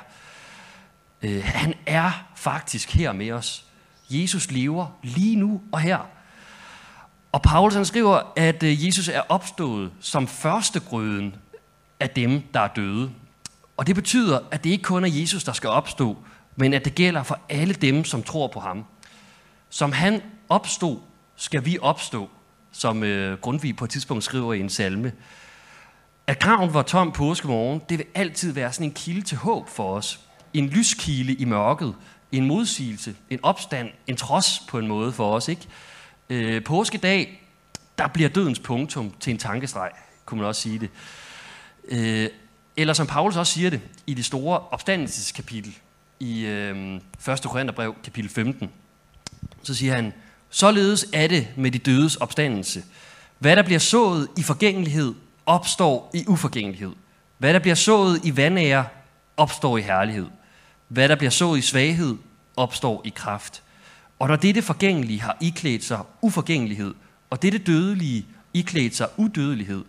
Øh, 1.22 1.44
han 1.44 1.74
er 1.86 2.28
faktisk 2.36 2.94
her 2.96 3.12
med 3.12 3.32
os. 3.32 3.66
Jesus 4.10 4.52
lever 4.52 4.88
lige 5.04 5.36
nu 5.36 5.62
og 5.72 5.80
her. 5.80 6.10
Og 7.34 7.42
Paulus 7.42 7.74
han 7.74 7.86
skriver, 7.86 8.22
at 8.36 8.63
øh, 8.63 8.86
Jesus 8.86 9.08
er 9.08 9.22
opstået 9.30 9.92
som 10.00 10.28
førstegrøden 10.28 11.36
af 12.00 12.10
dem, 12.10 12.42
der 12.54 12.60
er 12.60 12.68
døde. 12.68 13.12
Og 13.78 13.88
det 13.88 13.96
betyder, 13.96 14.40
at 14.52 14.63
det 14.63 14.70
ikke 14.70 14.84
kun 14.84 15.04
er 15.04 15.08
Jesus, 15.08 15.44
der 15.44 15.54
skal 15.54 15.70
opstå, 15.70 16.18
men 16.56 16.74
at 16.74 16.86
det 16.86 16.96
gælder 16.96 17.24
for 17.24 17.40
alle 17.50 17.74
dem, 17.74 18.04
som 18.04 18.24
tror 18.24 18.48
på 18.48 18.60
ham. 18.60 18.86
Som 19.70 19.92
han 19.92 20.22
opstod, 20.50 21.00
skal 21.36 21.66
vi 21.66 21.78
opstå, 21.82 22.30
som 22.72 23.04
øh, 23.04 23.40
Grundtvig 23.40 23.75
på 23.75 23.86
et 23.86 23.92
tidspunkt 23.92 24.24
skriver 24.24 24.54
i 24.54 24.60
en 24.60 24.70
salme. 24.70 25.12
At 26.28 26.40
graven 26.40 26.74
var 26.74 26.82
tom 26.82 27.12
påskemorgen, 27.12 27.82
det 27.90 27.98
vil 27.98 28.08
altid 28.16 28.52
være 28.52 28.74
sådan 28.74 28.88
en 28.88 28.94
kilde 28.94 29.22
til 29.22 29.38
håb 29.38 29.70
for 29.70 29.96
os. 29.96 30.20
En 30.54 30.70
lyskile 30.70 31.34
i 31.34 31.46
mørket, 31.46 31.96
en 32.32 32.46
modsigelse, 32.46 33.16
en 33.30 33.40
opstand, 33.44 33.90
en 34.08 34.16
trods 34.16 34.62
på 34.70 34.80
en 34.80 34.88
måde 34.88 35.12
for 35.12 35.36
os, 35.36 35.48
ikke? 35.48 35.68
Øh, 36.30 36.63
påskedag, 36.63 37.42
der 37.98 38.08
bliver 38.08 38.30
dødens 38.30 38.60
punktum 38.60 39.13
til 39.20 39.32
en 39.32 39.38
tankestreg, 39.38 39.92
kunne 40.25 40.38
man 40.38 40.48
også 40.48 40.62
sige 40.62 40.80
det. 40.80 40.89
Øh, 41.88 42.30
eller 42.77 42.94
som 42.94 43.08
Paulus 43.08 43.36
også 43.36 43.53
siger 43.53 43.70
det 43.70 43.82
i 44.08 44.13
det 44.13 44.25
store 44.25 44.60
opstandelseskapitel 44.60 45.77
i 46.20 46.46
øh, 46.46 46.96
1. 46.96 47.01
Korintherbrev, 47.44 47.96
kapitel 48.03 48.30
15, 48.30 48.70
så 49.63 49.75
siger 49.75 49.96
han, 49.96 50.13
således 50.50 51.06
er 51.13 51.27
det 51.27 51.48
med 51.58 51.72
de 51.72 51.77
dødes 51.77 52.15
opstandelse. 52.15 52.84
Hvad 53.39 53.56
der 53.56 53.63
bliver 53.63 53.80
sået 53.80 54.27
i 54.38 54.44
forgængelighed, 54.44 55.13
opstår 55.46 56.12
i 56.13 56.25
uforgængelighed. 56.27 56.92
Hvad 57.38 57.53
der 57.53 57.60
bliver 57.60 57.75
sået 57.75 58.22
i 58.24 58.38
vandære, 58.38 58.86
opstår 59.38 59.77
i 59.77 59.82
herlighed. 59.82 60.27
Hvad 60.88 61.10
der 61.10 61.15
bliver 61.15 61.32
sået 61.32 61.58
i 61.58 61.62
svaghed, 61.62 62.15
opstår 62.56 63.01
i 63.06 63.13
kraft. 63.15 63.63
Og 64.24 64.30
når 64.30 64.36
dette 64.36 64.62
forgængelige 64.62 65.22
har 65.22 65.38
iklædt 65.42 65.84
sig 65.84 66.00
uforgængelighed, 66.22 66.94
og 67.30 67.42
dette 67.42 67.58
dødelige 67.58 68.25
iklædt 68.53 68.96
sig 68.96 69.10
udødelighed, 69.18 69.86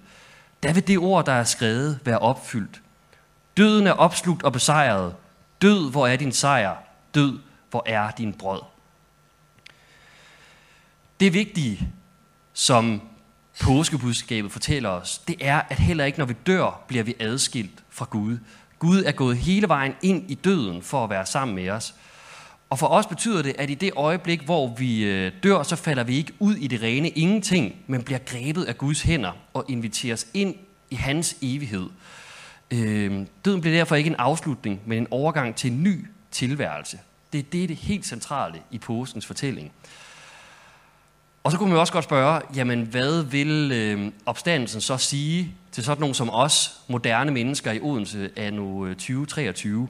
der 0.62 0.72
vil 0.72 0.86
det 0.86 0.98
ord, 0.98 1.26
der 1.26 1.32
er 1.32 1.44
skrevet, 1.44 1.98
være 2.04 2.18
opfyldt. 2.18 2.82
Døden 3.56 3.86
er 3.86 3.92
opslugt 3.92 4.42
og 4.42 4.52
besejret. 4.52 5.14
Død, 5.62 5.90
hvor 5.90 6.06
er 6.06 6.16
din 6.16 6.32
sejr? 6.32 6.76
Død, 7.14 7.38
hvor 7.70 7.82
er 7.86 8.10
din 8.10 8.32
brød? 8.32 8.60
Det 11.20 11.32
vigtige, 11.32 11.88
som 12.52 13.02
påskebudskabet 13.60 14.52
fortæller 14.52 14.88
os, 14.88 15.18
det 15.18 15.36
er, 15.40 15.62
at 15.68 15.78
heller 15.78 16.04
ikke 16.04 16.18
når 16.18 16.26
vi 16.26 16.34
dør, 16.46 16.84
bliver 16.88 17.04
vi 17.04 17.14
adskilt 17.20 17.84
fra 17.90 18.06
Gud. 18.10 18.38
Gud 18.78 19.04
er 19.04 19.12
gået 19.12 19.36
hele 19.36 19.68
vejen 19.68 19.94
ind 20.02 20.30
i 20.30 20.34
døden 20.34 20.82
for 20.82 21.04
at 21.04 21.10
være 21.10 21.26
sammen 21.26 21.54
med 21.54 21.70
os. 21.70 21.94
Og 22.74 22.78
for 22.78 22.86
os 22.86 23.06
betyder 23.06 23.42
det, 23.42 23.54
at 23.58 23.70
i 23.70 23.74
det 23.74 23.90
øjeblik, 23.96 24.42
hvor 24.42 24.74
vi 24.76 25.04
øh, 25.04 25.32
dør, 25.42 25.62
så 25.62 25.76
falder 25.76 26.04
vi 26.04 26.16
ikke 26.16 26.32
ud 26.38 26.54
i 26.54 26.66
det 26.66 26.82
rene 26.82 27.08
ingenting, 27.08 27.74
men 27.86 28.02
bliver 28.02 28.18
grebet 28.18 28.64
af 28.64 28.78
Guds 28.78 29.02
hænder 29.02 29.32
og 29.52 29.64
inviteres 29.68 30.26
ind 30.34 30.54
i 30.90 30.94
hans 30.94 31.36
evighed. 31.42 31.86
Øh, 32.70 33.26
døden 33.44 33.60
bliver 33.60 33.76
derfor 33.76 33.94
ikke 33.96 34.10
en 34.10 34.16
afslutning, 34.16 34.80
men 34.86 34.98
en 34.98 35.06
overgang 35.10 35.56
til 35.56 35.72
en 35.72 35.82
ny 35.82 36.06
tilværelse. 36.30 36.98
Det 37.32 37.38
er 37.38 37.42
det, 37.52 37.68
det 37.68 37.76
helt 37.76 38.06
centrale 38.06 38.58
i 38.70 38.78
påskens 38.78 39.26
fortælling. 39.26 39.72
Og 41.44 41.52
så 41.52 41.58
kunne 41.58 41.70
man 41.70 41.78
også 41.78 41.92
godt 41.92 42.04
spørge, 42.04 42.40
jamen 42.54 42.82
hvad 42.82 43.22
vil 43.22 43.72
øh, 43.72 44.12
opstandelsen 44.26 44.80
så 44.80 44.96
sige 44.96 45.54
til 45.72 45.84
sådan 45.84 46.00
nogen 46.00 46.14
som 46.14 46.30
os, 46.30 46.80
moderne 46.88 47.30
mennesker 47.30 47.72
i 47.72 47.80
Odense 47.80 48.30
af 48.36 48.52
nu 48.52 48.88
2023? 48.88 49.88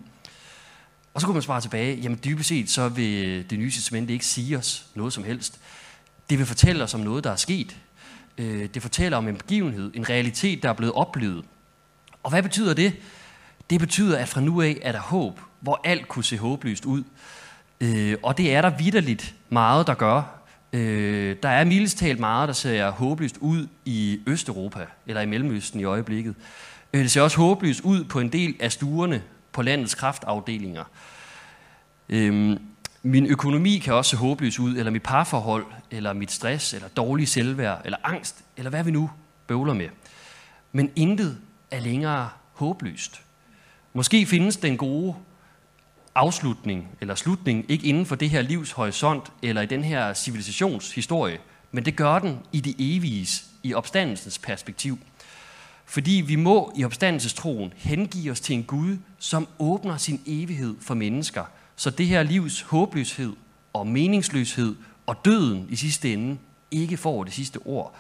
Og 1.15 1.21
så 1.21 1.27
kunne 1.27 1.35
man 1.35 1.43
svare 1.43 1.61
tilbage, 1.61 1.97
jamen 1.97 2.21
dybest 2.25 2.49
set 2.49 2.71
så 2.71 2.89
vil 2.89 3.51
det 3.51 3.59
nye 3.59 3.71
testamente 3.71 4.13
ikke 4.13 4.27
sige 4.27 4.59
os 4.59 4.87
noget 4.95 5.13
som 5.13 5.25
helst. 5.25 5.61
Det 6.31 6.39
vil 6.39 6.47
fortælle 6.47 6.85
os 6.85 6.95
om 6.95 7.01
noget, 7.01 7.25
der 7.25 7.31
er 7.31 7.37
sket. 7.37 7.77
Øh, 8.39 8.69
det 8.75 8.83
fortæller 8.83 9.19
om 9.19 9.29
en 9.29 9.37
begivenhed, 9.37 9.91
en 9.95 10.09
realitet, 10.09 10.63
der 10.63 10.69
er 10.69 10.73
blevet 10.73 10.95
oplevet. 10.95 11.45
Og 12.23 12.31
hvad 12.31 12.43
betyder 12.43 12.75
det? 12.75 12.93
Det 13.71 13.81
betyder, 13.81 14.19
at 14.19 14.29
fra 14.29 14.41
nu 14.41 14.63
af 14.63 14.79
er 14.83 14.93
der 14.93 15.01
håb, 15.01 15.41
hvor 15.61 15.81
alt 15.85 16.09
kunne 16.09 16.25
se 16.25 16.39
håbløst 16.39 16.85
ud. 16.85 17.03
Øh, 17.81 18.17
og 18.23 18.39
det 18.39 18.55
er 18.55 18.63
der 18.63 18.71
vidderligt 18.71 19.35
meget, 19.49 19.87
der 19.87 19.95
gør. 19.95 20.23
Øh, 20.73 21.37
der 21.43 21.49
er 21.49 21.65
mildest 21.65 21.99
talt 21.99 22.21
meget, 22.21 22.49
der 22.49 22.55
ser 22.55 22.91
håbløst 22.91 23.37
ud 23.41 23.67
i 23.85 24.21
Østeuropa, 24.27 24.87
eller 25.07 25.21
i 25.21 25.27
Mellemøsten 25.27 25.81
i 25.81 25.85
øjeblikket. 25.85 26.35
Det 26.93 27.11
ser 27.11 27.23
også 27.23 27.37
håbløst 27.37 27.81
ud 27.81 28.05
på 28.05 28.21
en 28.21 28.29
del 28.29 28.55
af 28.61 28.73
stuerne 28.73 29.23
på 29.55 29.63
landets 29.63 29.95
kraftafdelinger. 29.95 30.85
Øhm, 32.09 32.59
min 33.03 33.27
økonomi 33.27 33.79
kan 33.79 33.95
også 33.95 34.11
se 34.11 34.17
håbløs 34.17 34.59
ud, 34.59 34.77
eller 34.77 34.91
mit 34.91 35.03
parforhold, 35.03 35.67
eller 35.91 36.13
mit 36.13 36.33
stress, 36.33 36.75
eller 36.75 36.89
dårlig 36.89 37.29
selvværd, 37.29 37.83
eller 37.85 37.99
angst, 38.05 38.45
eller 38.57 38.71
hvad 38.71 38.85
vi 38.85 38.91
nu 38.91 39.11
bøvler 39.47 39.75
med. 39.75 39.89
Men 40.73 40.91
intet 40.97 41.39
er 41.71 41.81
længere 41.81 42.29
håbløst. 42.53 43.23
Måske 43.93 44.27
findes 44.27 44.57
den 44.57 44.77
gode 44.77 45.15
afslutning 46.15 46.89
eller 47.01 47.15
slutning 47.15 47.65
ikke 47.69 47.87
inden 47.87 48.07
for 48.07 48.15
det 48.17 48.31
her 48.31 48.43
livs 48.43 48.73
horisont 48.73 49.33
eller 49.43 49.63
i 49.63 49.67
den 49.67 49.85
her 49.85 50.15
civilisationshistorie, 50.15 51.39
men 51.73 51.85
det 51.85 51.97
gør 51.97 52.19
den 52.19 52.39
i 52.53 52.61
det 52.61 52.75
evige, 52.79 53.29
i 53.63 53.75
opstandelsens 53.75 54.39
perspektiv. 54.39 54.99
Fordi 55.87 56.23
vi 56.27 56.37
må 56.37 56.73
i 56.77 56.85
opstandelsestroen 56.85 57.73
hengive 57.77 58.33
os 58.33 58.41
til 58.41 58.55
en 58.55 58.65
Gud, 58.65 58.97
som 59.19 59.49
åbner 59.59 59.97
sin 59.97 60.21
evighed 60.27 60.75
for 60.81 60.95
mennesker, 60.95 61.45
så 61.77 61.91
det 61.91 62.07
her 62.07 62.23
livs 62.23 62.61
håbløshed 62.61 63.33
og 63.73 63.87
meningsløshed 63.87 64.75
og 65.07 65.25
døden 65.25 65.67
i 65.71 65.77
sidste 65.77 66.13
ende 66.13 66.39
ikke 66.71 66.97
får 66.97 67.25
det 67.25 67.33
sidste 67.33 67.59
ord. 67.65 67.95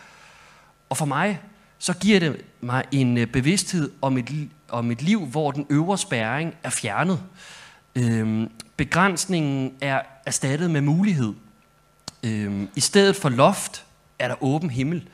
Og 0.88 0.96
for 0.96 1.04
mig, 1.04 1.40
så 1.78 1.94
giver 1.94 2.20
det 2.20 2.44
mig 2.60 2.84
en 2.92 3.18
øh, 3.18 3.26
bevidsthed 3.26 3.92
om 4.02 4.18
et, 4.18 4.48
om 4.68 4.90
et 4.90 5.02
liv, 5.02 5.26
hvor 5.26 5.50
den 5.50 5.66
øvre 5.70 5.98
spærring 5.98 6.54
er 6.62 6.70
fjernet. 6.70 7.22
Øhm, 7.94 8.50
begrænsningen 8.76 9.72
er 9.80 10.00
erstattet 10.26 10.70
med 10.70 10.80
mulighed. 10.80 11.34
Øhm, 12.22 12.68
I 12.76 12.80
stedet 12.80 13.16
for 13.16 13.28
loft 13.28 13.84
er 14.18 14.28
der 14.28 14.42
åben 14.42 14.70
himmel. 14.70 15.08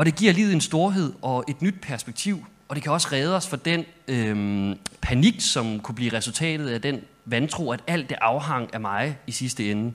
Og 0.00 0.06
det 0.06 0.16
giver 0.16 0.32
livet 0.32 0.52
en 0.52 0.60
storhed 0.60 1.12
og 1.22 1.44
et 1.48 1.62
nyt 1.62 1.80
perspektiv, 1.82 2.46
og 2.68 2.76
det 2.76 2.82
kan 2.82 2.92
også 2.92 3.08
redde 3.12 3.36
os 3.36 3.48
fra 3.48 3.56
den 3.56 3.84
øhm, 4.08 4.78
panik, 5.00 5.40
som 5.40 5.80
kunne 5.80 5.94
blive 5.94 6.12
resultatet 6.12 6.68
af 6.68 6.82
den 6.82 7.00
vantro, 7.24 7.72
at 7.72 7.80
alt 7.86 8.08
det 8.08 8.18
afhang 8.20 8.74
af 8.74 8.80
mig 8.80 9.18
i 9.26 9.32
sidste 9.32 9.70
ende. 9.70 9.92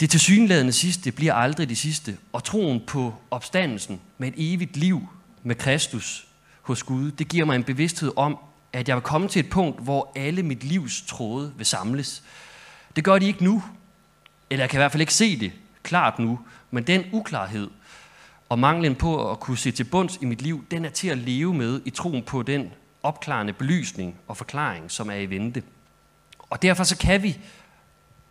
Det 0.00 0.10
tilsyneladende 0.10 0.72
sidste 0.72 1.12
bliver 1.12 1.34
aldrig 1.34 1.68
det 1.68 1.78
sidste, 1.78 2.16
og 2.32 2.44
troen 2.44 2.82
på 2.86 3.14
opstandelsen 3.30 4.00
med 4.18 4.28
et 4.28 4.34
evigt 4.36 4.76
liv 4.76 5.08
med 5.42 5.54
Kristus 5.54 6.26
hos 6.62 6.82
Gud, 6.82 7.10
det 7.10 7.28
giver 7.28 7.44
mig 7.44 7.56
en 7.56 7.64
bevidsthed 7.64 8.12
om, 8.16 8.38
at 8.72 8.88
jeg 8.88 8.96
vil 8.96 9.02
komme 9.02 9.28
til 9.28 9.40
et 9.40 9.50
punkt, 9.50 9.82
hvor 9.82 10.12
alle 10.16 10.42
mit 10.42 10.64
livs 10.64 11.02
tråde 11.06 11.52
vil 11.56 11.66
samles. 11.66 12.22
Det 12.96 13.04
gør 13.04 13.18
de 13.18 13.26
ikke 13.26 13.44
nu, 13.44 13.62
eller 14.50 14.62
jeg 14.62 14.70
kan 14.70 14.78
i 14.78 14.80
hvert 14.80 14.92
fald 14.92 15.00
ikke 15.00 15.14
se 15.14 15.40
det 15.40 15.52
klart 15.82 16.18
nu, 16.18 16.38
men 16.70 16.84
den 16.84 17.04
uklarhed, 17.12 17.68
og 18.54 18.58
manglen 18.58 18.94
på 18.94 19.30
at 19.30 19.40
kunne 19.40 19.58
se 19.58 19.70
til 19.70 19.84
bunds 19.84 20.18
i 20.20 20.24
mit 20.24 20.42
liv, 20.42 20.64
den 20.70 20.84
er 20.84 20.90
til 20.90 21.08
at 21.08 21.18
leve 21.18 21.54
med 21.54 21.80
i 21.84 21.90
troen 21.90 22.22
på 22.22 22.42
den 22.42 22.72
opklarende 23.02 23.52
belysning 23.52 24.16
og 24.28 24.36
forklaring, 24.36 24.90
som 24.90 25.10
er 25.10 25.14
i 25.14 25.30
vente. 25.30 25.62
Og 26.38 26.62
derfor 26.62 26.84
så 26.84 26.96
kan 26.96 27.22
vi 27.22 27.38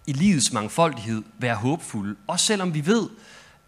i 0.08 0.14
livets 0.14 0.54
mangfoldighed 0.54 1.24
være 1.38 1.56
håbfulde, 1.56 2.16
også 2.28 2.46
selvom 2.46 2.74
vi 2.74 2.86
ved, 2.86 3.10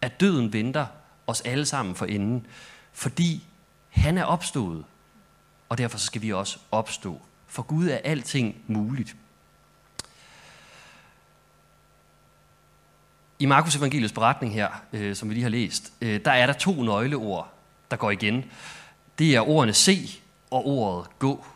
at 0.00 0.20
døden 0.20 0.52
venter 0.52 0.86
os 1.26 1.40
alle 1.40 1.66
sammen 1.66 1.94
for 1.94 2.06
enden, 2.06 2.46
fordi 2.92 3.44
han 3.88 4.18
er 4.18 4.24
opstået, 4.24 4.84
og 5.68 5.78
derfor 5.78 5.98
så 5.98 6.06
skal 6.06 6.22
vi 6.22 6.32
også 6.32 6.58
opstå. 6.70 7.20
For 7.46 7.62
Gud 7.62 7.88
er 7.88 7.98
alting 8.04 8.56
muligt. 8.66 9.16
I 13.38 13.46
Markus 13.46 13.76
Evangeliets 13.76 14.12
beretning 14.12 14.54
her, 14.54 14.68
øh, 14.92 15.16
som 15.16 15.28
vi 15.28 15.34
lige 15.34 15.42
har 15.42 15.50
læst, 15.50 15.92
øh, 16.00 16.20
der 16.24 16.30
er 16.30 16.46
der 16.46 16.52
to 16.52 16.82
nøgleord, 16.82 17.52
der 17.90 17.96
går 17.96 18.10
igen. 18.10 18.44
Det 19.18 19.34
er 19.34 19.48
ordene 19.48 19.72
se 19.72 20.20
og 20.50 20.66
ordet 20.66 21.18
gå. 21.18 21.46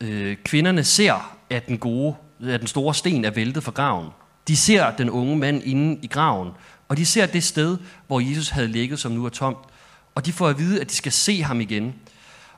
Øh, 0.00 0.36
kvinderne 0.36 0.84
ser, 0.84 1.36
at 1.50 1.66
den, 1.66 1.78
gode, 1.78 2.14
at 2.48 2.60
den 2.60 2.68
store 2.68 2.94
sten 2.94 3.24
er 3.24 3.30
væltet 3.30 3.64
fra 3.64 3.72
graven. 3.72 4.08
De 4.48 4.56
ser 4.56 4.96
den 4.96 5.10
unge 5.10 5.36
mand 5.36 5.62
inde 5.62 5.98
i 6.02 6.06
graven, 6.06 6.50
og 6.88 6.96
de 6.96 7.06
ser 7.06 7.26
det 7.26 7.44
sted, 7.44 7.78
hvor 8.06 8.20
Jesus 8.20 8.48
havde 8.48 8.68
ligget, 8.68 8.98
som 8.98 9.12
nu 9.12 9.24
er 9.24 9.28
tomt. 9.28 9.58
Og 10.14 10.26
de 10.26 10.32
får 10.32 10.48
at 10.48 10.58
vide, 10.58 10.80
at 10.80 10.90
de 10.90 10.94
skal 10.94 11.12
se 11.12 11.42
ham 11.42 11.60
igen. 11.60 11.94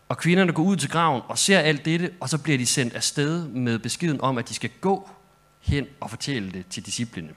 Og 0.09 0.19
kvinderne 0.19 0.53
går 0.53 0.62
ud 0.62 0.76
til 0.76 0.91
graven 0.91 1.23
og 1.29 1.38
ser 1.38 1.59
alt 1.59 1.85
dette, 1.85 2.11
og 2.21 2.29
så 2.29 2.38
bliver 2.38 2.59
de 2.59 2.67
sendt 2.67 2.95
afsted 2.95 3.49
med 3.49 3.79
beskeden 3.79 4.21
om, 4.21 4.38
at 4.38 4.49
de 4.49 4.55
skal 4.55 4.71
gå 4.81 5.11
hen 5.61 5.87
og 6.00 6.11
fortælle 6.11 6.53
det 6.53 6.67
til 6.67 6.87
disciplene. 6.87 7.31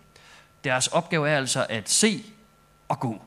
Deres 0.63 0.87
opgave 0.87 1.29
er 1.29 1.37
altså 1.37 1.65
at 1.69 1.89
se 1.89 2.23
og 2.87 2.99
gå. 2.99 3.21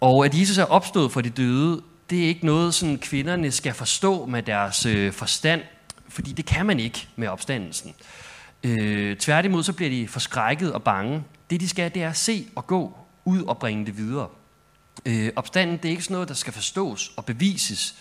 Og 0.00 0.24
at 0.24 0.40
Jesus 0.40 0.58
er 0.58 0.64
opstået 0.64 1.12
for 1.12 1.20
de 1.20 1.30
døde, 1.30 1.82
det 2.10 2.24
er 2.24 2.28
ikke 2.28 2.46
noget, 2.46 2.74
som 2.74 2.98
kvinderne 2.98 3.50
skal 3.50 3.74
forstå 3.74 4.26
med 4.26 4.42
deres 4.42 4.86
øh, 4.86 5.12
forstand, 5.12 5.62
fordi 6.08 6.32
det 6.32 6.46
kan 6.46 6.66
man 6.66 6.80
ikke 6.80 7.08
med 7.16 7.28
opstandelsen. 7.28 7.94
Øh, 8.64 9.16
tværtimod 9.16 9.62
så 9.62 9.72
bliver 9.72 9.90
de 9.90 10.08
forskrækket 10.08 10.72
og 10.72 10.82
bange. 10.82 11.24
Det 11.50 11.60
de 11.60 11.68
skal, 11.68 11.94
det 11.94 12.02
er 12.02 12.08
at 12.08 12.16
se 12.16 12.46
og 12.56 12.66
gå 12.66 12.98
ud 13.24 13.42
og 13.42 13.58
bringe 13.58 13.86
det 13.86 13.96
videre. 13.96 14.28
Øh, 15.06 15.30
opstanden 15.36 15.76
det 15.76 15.84
er 15.84 15.90
ikke 15.90 16.02
sådan 16.02 16.14
noget, 16.14 16.28
der 16.28 16.34
skal 16.34 16.52
forstås 16.52 17.12
og 17.16 17.24
bevises. 17.24 17.94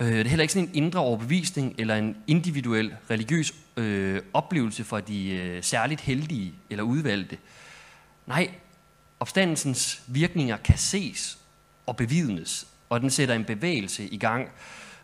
Øh, 0.00 0.06
det 0.06 0.20
er 0.20 0.28
heller 0.28 0.42
ikke 0.42 0.54
sådan 0.54 0.68
en 0.68 0.74
indre 0.74 1.00
overbevisning 1.00 1.74
eller 1.78 1.96
en 1.96 2.16
individuel 2.26 2.96
religiøs 3.10 3.54
øh, 3.76 4.22
oplevelse 4.32 4.84
for 4.84 5.00
de 5.00 5.30
øh, 5.30 5.62
særligt 5.62 6.00
heldige 6.00 6.52
eller 6.70 6.84
udvalgte. 6.84 7.38
Nej, 8.26 8.50
opstandelsens 9.20 10.02
virkninger 10.06 10.56
kan 10.56 10.78
ses 10.78 11.38
og 11.86 11.96
bevidnes, 11.96 12.66
og 12.88 13.00
den 13.00 13.10
sætter 13.10 13.34
en 13.34 13.44
bevægelse 13.44 14.08
i 14.08 14.18
gang, 14.18 14.48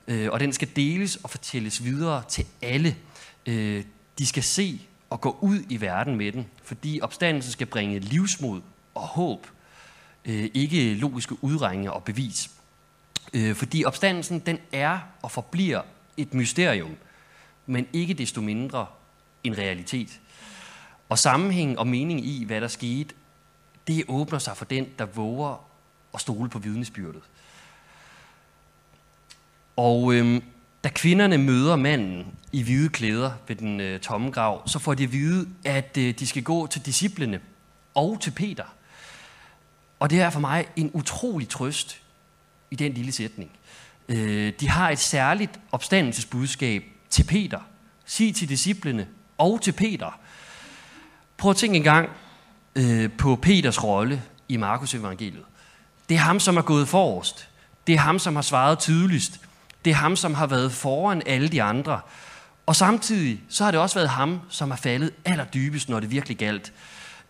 øh, 0.09 0.31
og 0.31 0.41
den 0.41 0.53
skal 0.53 0.69
deles 0.77 1.17
og 1.17 1.31
fortælles 1.31 1.85
videre 1.85 2.23
til 2.29 2.47
alle. 2.63 2.97
Øh, 3.47 3.85
de 4.19 4.27
skal 4.27 4.43
se 4.43 4.81
og 5.11 5.21
gå 5.21 5.39
ud 5.41 5.59
i 5.69 5.81
verden 5.81 6.17
med 6.17 6.33
den, 6.33 6.47
fordi 6.63 7.01
opstandelsen 7.03 7.53
skal 7.53 7.67
bringe 7.67 7.99
livsmod 7.99 8.61
og 8.95 9.03
håb, 9.03 9.47
øh, 10.25 10.51
ikke 10.55 10.95
logiske 10.95 11.45
udregninger 11.45 11.91
og 11.91 12.05
bevis. 12.05 12.51
Øh, 13.33 13.54
fordi 13.54 13.85
opstandelsen, 13.85 14.38
den 14.38 14.59
er 14.73 14.99
og 15.23 15.31
forbliver 15.31 15.83
et 16.16 16.35
mysterium, 16.35 16.97
men 17.66 17.87
ikke 17.93 18.14
desto 18.14 18.40
mindre 18.40 18.87
en 19.45 19.59
realitet. 19.59 20.21
Og 21.09 21.19
sammenhæng 21.19 21.78
og 21.78 21.87
mening 21.87 22.26
i, 22.26 22.45
hvad 22.45 22.61
der 22.61 22.69
skete, 22.69 23.14
det 23.87 24.04
åbner 24.09 24.38
sig 24.38 24.57
for 24.57 24.64
den, 24.64 24.88
der 24.99 25.04
våger 25.04 25.64
at 26.14 26.21
stole 26.21 26.50
på 26.50 26.59
vidnesbyrdet. 26.59 27.23
Og 29.76 30.14
øhm, 30.14 30.43
da 30.85 30.88
kvinderne 30.88 31.38
møder 31.38 31.76
manden 31.76 32.26
i 32.52 32.62
hvide 32.62 32.88
klæder 32.88 33.33
ved 33.49 33.57
den 33.57 33.81
øh, 33.81 34.00
tomme 34.00 34.31
grav, 34.31 34.69
så 34.69 34.78
får 34.78 34.95
de 34.95 35.04
at 35.04 35.12
vide, 35.12 35.49
at 35.64 35.97
øh, 35.99 36.19
de 36.19 36.26
skal 36.26 36.43
gå 36.43 36.66
til 36.66 36.87
disciplene 36.87 37.40
og 37.95 38.21
til 38.21 38.31
Peter. 38.31 38.64
Og 40.00 40.11
det 40.11 40.21
er 40.21 40.31
for 40.31 40.40
mig 40.40 40.66
en 40.76 40.90
utrolig 40.95 41.49
trøst 41.49 42.03
i 42.75 42.76
den 42.76 42.93
lille 42.93 43.12
sætning. 43.12 43.50
Øh, 44.09 44.52
de 44.61 44.69
har 44.69 44.90
et 44.90 44.99
særligt 44.99 45.61
opstandelsesbudskab 45.73 46.85
til 47.11 47.25
Peter. 47.25 47.61
Sig 48.04 48.35
til 48.35 48.49
disciplene 48.49 49.07
og 49.38 49.61
til 49.62 49.73
Peter. 49.73 50.21
Prøv 51.37 51.50
at 51.50 51.57
tænke 51.57 51.76
en 51.76 51.83
gang 51.83 52.09
øh, 52.76 53.12
på 53.12 53.37
Peters 53.37 53.85
rolle 53.85 54.23
i 54.49 54.57
Markus 54.57 54.95
evangeliet. 54.95 55.45
Det 56.09 56.14
er 56.14 56.19
ham, 56.19 56.40
som 56.40 56.57
er 56.57 56.62
gået 56.62 56.88
forrest. 56.88 57.49
Det 57.87 57.95
er 57.95 57.99
ham, 57.99 58.19
som 58.19 58.35
har 58.35 58.43
svaret 58.43 58.78
tydeligst. 58.78 59.40
Det 59.85 59.90
er 59.90 59.95
ham, 59.95 60.16
som 60.16 60.35
har 60.35 60.47
været 60.47 60.73
foran 60.73 61.23
alle 61.26 61.49
de 61.49 61.62
andre. 61.62 62.00
Og 62.66 62.76
samtidig 62.76 63.40
så 63.49 63.64
har 63.64 63.71
det 63.71 63.81
også 63.81 63.95
været 63.95 64.09
ham, 64.09 64.40
som 64.49 64.71
har 64.71 64.78
faldet 64.78 65.11
allerdybest, 65.25 65.88
når 65.88 66.00
det 66.00 66.11
virkelig 66.11 66.37
galt. 66.37 66.73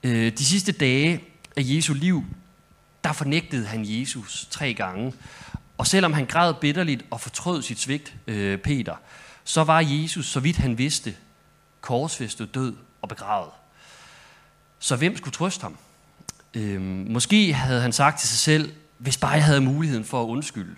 Øh, 0.02 0.32
de 0.38 0.44
sidste 0.44 0.72
dage 0.72 1.24
af 1.56 1.62
Jesu 1.64 1.94
liv, 1.94 2.24
der 3.04 3.12
fornægtede 3.12 3.66
han 3.66 3.82
Jesus 3.84 4.46
tre 4.50 4.74
gange. 4.74 5.12
Og 5.78 5.86
selvom 5.86 6.12
han 6.12 6.26
græd 6.26 6.54
bitterligt 6.54 7.04
og 7.10 7.20
fortrød 7.20 7.62
sit 7.62 7.80
svigt, 7.80 8.14
øh, 8.26 8.58
Peter, 8.58 8.94
så 9.44 9.64
var 9.64 9.80
Jesus, 9.80 10.26
så 10.26 10.40
vidt 10.40 10.56
han 10.56 10.78
vidste, 10.78 11.14
korsfæstet 11.80 12.54
død 12.54 12.74
og 13.02 13.08
begravet. 13.08 13.50
Så 14.78 14.96
hvem 14.96 15.16
skulle 15.16 15.32
trøste 15.32 15.62
ham? 15.62 15.76
Øh, 16.54 16.80
måske 17.10 17.52
havde 17.52 17.80
han 17.80 17.92
sagt 17.92 18.18
til 18.20 18.28
sig 18.28 18.38
selv, 18.38 18.72
hvis 18.98 19.16
bare 19.16 19.32
jeg 19.32 19.44
havde 19.44 19.60
muligheden 19.60 20.04
for 20.04 20.22
at 20.22 20.26
undskylde. 20.26 20.76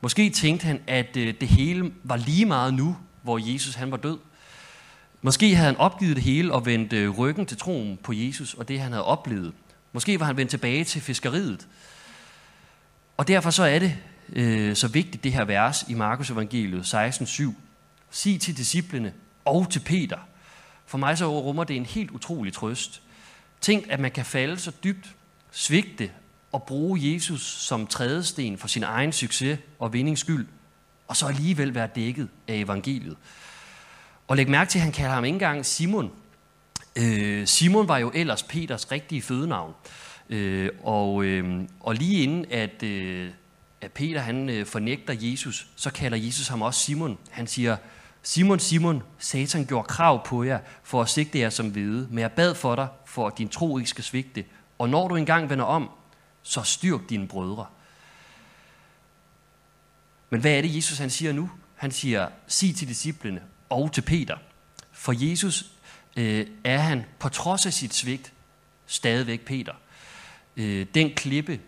Måske 0.00 0.30
tænkte 0.30 0.66
han, 0.66 0.80
at 0.86 1.16
øh, 1.16 1.34
det 1.40 1.48
hele 1.48 1.92
var 2.04 2.16
lige 2.16 2.46
meget 2.46 2.74
nu, 2.74 2.96
hvor 3.22 3.52
Jesus 3.52 3.74
han 3.74 3.90
var 3.90 3.96
død. 3.96 4.18
Måske 5.22 5.54
havde 5.54 5.66
han 5.66 5.76
opgivet 5.76 6.16
det 6.16 6.24
hele 6.24 6.52
og 6.52 6.66
vendt 6.66 6.92
øh, 6.92 7.18
ryggen 7.18 7.46
til 7.46 7.56
troen 7.56 7.98
på 8.02 8.12
Jesus 8.12 8.54
og 8.54 8.68
det, 8.68 8.80
han 8.80 8.92
havde 8.92 9.04
oplevet. 9.04 9.52
Måske 9.96 10.20
var 10.20 10.26
han 10.26 10.36
vendt 10.36 10.50
tilbage 10.50 10.84
til 10.84 11.00
fiskeriet. 11.00 11.66
Og 13.16 13.28
derfor 13.28 13.50
så 13.50 13.62
er 13.62 13.78
det 13.78 13.96
øh, 14.32 14.76
så 14.76 14.88
vigtigt, 14.88 15.24
det 15.24 15.32
her 15.32 15.44
vers 15.44 15.84
i 15.88 15.94
Markus 15.94 16.30
evangeliet 16.30 16.94
16.7. 16.94 17.52
Sig 18.10 18.40
til 18.40 18.56
disciplene 18.56 19.12
og 19.44 19.70
til 19.70 19.80
Peter. 19.80 20.18
For 20.86 20.98
mig 20.98 21.18
så 21.18 21.40
rummer 21.40 21.64
det 21.64 21.76
en 21.76 21.86
helt 21.86 22.10
utrolig 22.10 22.52
trøst. 22.52 23.02
Tænk, 23.60 23.84
at 23.88 24.00
man 24.00 24.10
kan 24.10 24.24
falde 24.24 24.58
så 24.58 24.72
dybt, 24.84 25.14
svigte 25.50 26.10
og 26.52 26.62
bruge 26.62 27.12
Jesus 27.12 27.42
som 27.42 27.86
trædesten 27.86 28.58
for 28.58 28.68
sin 28.68 28.82
egen 28.82 29.12
succes 29.12 29.58
og 29.78 29.92
vindings 29.92 30.20
skyld, 30.20 30.46
og 31.08 31.16
så 31.16 31.26
alligevel 31.26 31.74
være 31.74 31.88
dækket 31.94 32.28
af 32.48 32.54
evangeliet. 32.54 33.16
Og 34.28 34.36
læg 34.36 34.50
mærke 34.50 34.70
til, 34.70 34.78
at 34.78 34.82
han 34.82 34.92
kalder 34.92 35.14
ham 35.14 35.24
ikke 35.24 35.34
engang 35.34 35.66
Simon. 35.66 36.12
Øh, 36.96 37.46
Simon 37.46 37.88
var 37.88 37.98
jo 37.98 38.10
ellers 38.14 38.42
Peters 38.42 38.92
rigtige 38.92 39.22
fødenavn. 39.22 39.74
Øh, 40.30 40.70
og, 40.82 41.24
øh, 41.24 41.62
og 41.80 41.94
lige 41.94 42.22
inden 42.22 42.46
at, 42.50 42.82
øh, 42.82 43.30
at 43.80 43.92
Peter 43.92 44.20
han 44.20 44.48
øh, 44.48 44.66
fornægter 44.66 45.14
Jesus, 45.18 45.66
så 45.76 45.90
kalder 45.90 46.18
Jesus 46.18 46.48
ham 46.48 46.62
også 46.62 46.80
Simon. 46.80 47.18
Han 47.30 47.46
siger, 47.46 47.76
Simon, 48.22 48.58
Simon, 48.58 49.02
Satan 49.18 49.66
gjorde 49.66 49.88
krav 49.88 50.26
på 50.26 50.44
jer 50.44 50.58
for 50.82 51.02
at 51.02 51.08
sigte 51.08 51.38
jer 51.38 51.50
som 51.50 51.68
hvide, 51.68 52.08
men 52.10 52.18
jeg 52.18 52.32
bad 52.32 52.54
for 52.54 52.76
dig, 52.76 52.88
for 53.06 53.26
at 53.26 53.38
din 53.38 53.48
tro 53.48 53.78
ikke 53.78 53.90
skal 53.90 54.04
svigte. 54.04 54.44
Og 54.78 54.88
når 54.88 55.08
du 55.08 55.16
engang 55.16 55.50
vender 55.50 55.64
om, 55.64 55.90
så 56.42 56.62
styrk 56.62 57.00
dine 57.08 57.28
brødre. 57.28 57.66
Men 60.30 60.40
hvad 60.40 60.52
er 60.52 60.62
det, 60.62 60.76
Jesus 60.76 60.98
han 60.98 61.10
siger 61.10 61.32
nu? 61.32 61.50
Han 61.74 61.90
siger, 61.90 62.28
sig 62.46 62.76
til 62.76 62.88
disciplene 62.88 63.42
og 63.68 63.92
til 63.92 64.02
Peter. 64.02 64.36
For 64.92 65.14
Jesus 65.30 65.75
øh, 66.16 66.46
er 66.64 66.78
han, 66.78 67.04
på 67.18 67.28
trods 67.28 67.66
af 67.66 67.72
sit 67.72 67.94
svigt, 67.94 68.32
stadigvæk 68.86 69.40
Peter. 69.40 69.74
Øh, 70.56 70.86
den 70.94 71.14
klippe, 71.14 71.60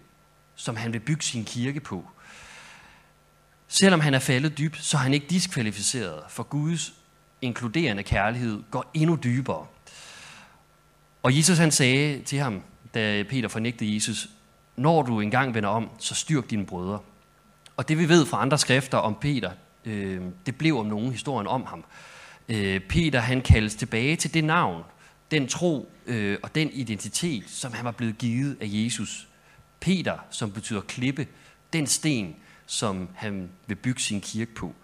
som 0.57 0.77
han 0.77 0.93
vil 0.93 1.01
bygge 1.01 1.23
sin 1.23 1.45
kirke 1.45 1.81
på. 1.81 2.05
Selvom 3.69 4.01
han 4.01 4.15
er 4.15 4.19
faldet 4.19 4.59
dybt, 4.59 4.85
så 4.85 4.97
er 4.97 5.01
han 5.01 5.15
ikke 5.15 5.27
diskvalificeret, 5.27 6.23
for 6.29 6.43
Guds 6.43 6.93
inkluderende 7.43 8.03
kærlighed 8.03 8.63
går 8.71 8.91
endnu 8.95 9.19
dybere. 9.25 9.67
Og 11.23 11.37
Jesus 11.37 11.59
han 11.59 11.71
sagde 11.71 12.23
til 12.23 12.39
ham, 12.39 12.63
da 12.95 13.23
Peter 13.23 13.49
fornægtede 13.49 13.95
Jesus, 13.95 14.29
når 14.77 15.03
du 15.03 15.21
engang 15.21 15.55
vender 15.55 15.69
om, 15.69 15.91
så 15.99 16.15
styrk 16.15 16.51
dine 16.51 16.67
brødre. 16.67 16.99
Og 17.77 17.89
det 17.89 17.99
vi 17.99 18.09
ved 18.09 18.27
fra 18.27 18.43
andre 18.43 18.59
skrifter 18.59 18.99
om 18.99 19.15
Peter, 19.21 19.51
øh, 19.85 20.23
det 20.47 20.57
blev 20.57 20.79
om 20.79 20.87
nogen 20.87 21.13
historien 21.13 21.47
om 21.47 21.67
ham. 21.67 21.85
Øh, 22.49 22.81
Peter 22.81 23.21
han 23.21 23.43
kaldes 23.43 23.75
tilbage 23.75 24.17
til 24.17 24.35
det 24.35 24.45
navn, 24.45 24.83
den 25.31 25.49
tro 25.49 25.93
øh, 26.07 26.39
og 26.43 26.55
den 26.55 26.71
identitet, 26.73 27.45
som 27.47 27.73
han 27.73 27.85
var 27.85 27.91
blevet 27.91 28.19
givet 28.19 28.57
af 28.61 28.67
Jesus. 28.71 29.29
Peter, 29.81 30.19
som 30.31 30.53
betyder 30.53 30.81
klippe, 30.81 31.27
den 31.73 31.87
sten, 31.87 32.37
som 32.67 33.09
han 33.15 33.51
vil 33.67 33.75
bygge 33.75 34.01
sin 34.01 34.21
kirke 34.21 34.55
på. 34.55 34.75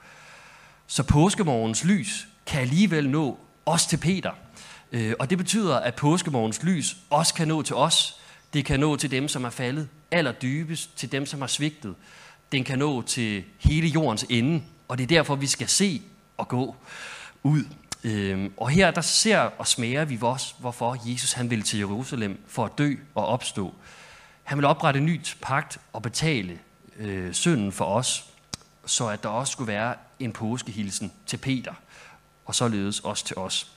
Så 0.87 1.03
påskemorgens 1.03 1.85
lys 1.85 2.29
kan 2.46 2.61
alligevel 2.61 3.11
nå 3.11 3.38
os 3.66 3.87
til 3.87 3.96
Peter. 3.96 4.33
Øh, 4.92 5.14
og 5.18 5.31
det 5.31 5.38
betyder, 5.38 5.77
at 5.77 5.94
påskemorgens 5.94 6.62
lys 6.62 6.96
også 7.11 7.35
kan 7.35 7.48
nå 7.48 7.62
til 7.62 7.77
os. 7.77 8.20
Det 8.53 8.64
kan 8.64 8.81
nå 8.81 8.96
til 8.96 9.11
dem, 9.11 9.29
som 9.29 9.44
er 9.44 9.50
faldet 9.50 9.88
allerdybest, 10.11 10.96
til 10.96 11.12
dem, 11.12 11.27
som 11.27 11.40
har 11.40 11.46
svigtet. 11.46 11.94
Den 12.53 12.64
kan 12.64 12.79
nå 12.79 13.03
til 13.03 13.44
hele 13.59 13.88
jordens 13.88 14.27
ende, 14.31 14.62
og 14.88 14.98
det 14.98 15.05
er 15.05 15.09
derfor, 15.09 15.35
vi 15.35 15.46
skal 15.46 15.68
se 15.68 16.03
og 16.37 16.48
gå 16.48 16.77
ud. 17.44 17.64
Øhm, 18.04 18.52
og 18.57 18.70
her 18.70 18.90
der 18.90 19.00
ser 19.00 19.38
og 19.38 19.66
smager 19.66 20.04
vi 20.04 20.18
også, 20.20 20.54
hvorfor 20.59 20.96
Jesus 21.11 21.33
han 21.33 21.50
ville 21.50 21.64
til 21.64 21.78
Jerusalem 21.78 22.44
for 22.48 22.64
at 22.64 22.78
dø 22.78 22.94
og 23.14 23.26
opstå. 23.26 23.74
Han 24.42 24.59
vil 24.59 24.64
oprette 24.64 25.00
en 25.00 25.07
ny 25.07 25.20
pagt 25.42 25.78
og 25.92 26.02
betale 26.02 26.59
øh, 26.96 27.33
synden 27.33 27.72
for 27.72 27.85
os, 27.85 28.24
så 28.87 29.09
at 29.09 29.22
der 29.22 29.28
også 29.28 29.52
skulle 29.52 29.72
være 29.72 29.94
en 30.18 30.33
påskehilsen 30.33 31.12
til 31.26 31.37
Peter, 31.37 31.74
og 32.44 32.54
således 32.54 33.00
også 33.00 33.24
til 33.24 33.38
os. 33.38 33.70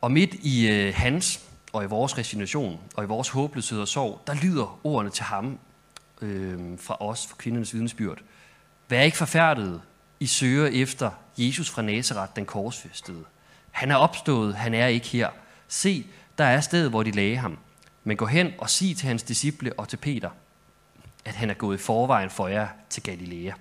Og 0.00 0.12
midt 0.12 0.34
i 0.34 0.68
øh, 0.68 0.94
hans 0.94 1.40
og 1.72 1.84
i 1.84 1.86
vores 1.86 2.18
resignation 2.18 2.80
og 2.94 3.04
i 3.04 3.06
vores 3.06 3.28
håbløshed 3.28 3.80
og 3.80 3.88
sorg, 3.88 4.22
der 4.26 4.34
lyder 4.34 4.80
ordene 4.84 5.10
til 5.10 5.24
ham 5.24 5.58
øh, 6.22 6.78
fra 6.78 6.96
os, 7.00 7.26
fra 7.26 7.36
kvindernes 7.38 7.74
vidensbyrd. 7.74 8.18
Vær 8.88 9.02
ikke 9.02 9.16
forfærdet, 9.16 9.82
i 10.20 10.26
søger 10.26 10.66
efter 10.66 11.10
Jesus 11.38 11.70
fra 11.70 11.82
Nazareth, 11.82 12.32
den 12.36 12.46
korsfæstede. 12.46 13.24
Han 13.70 13.90
er 13.90 13.96
opstået, 13.96 14.54
han 14.54 14.74
er 14.74 14.86
ikke 14.86 15.08
her. 15.08 15.30
Se, 15.68 16.06
der 16.38 16.44
er 16.44 16.60
stedet, 16.60 16.90
hvor 16.90 17.02
de 17.02 17.10
lagde 17.10 17.36
ham. 17.36 17.58
Men 18.04 18.16
gå 18.16 18.26
hen 18.26 18.52
og 18.58 18.70
sig 18.70 18.96
til 18.96 19.06
hans 19.06 19.22
disciple 19.22 19.72
og 19.72 19.88
til 19.88 19.96
Peter, 19.96 20.30
at 21.24 21.34
han 21.34 21.50
er 21.50 21.54
gået 21.54 21.78
i 21.78 21.82
forvejen 21.82 22.30
for 22.30 22.48
jer 22.48 22.68
til 22.90 23.02
Galilea. 23.02 23.52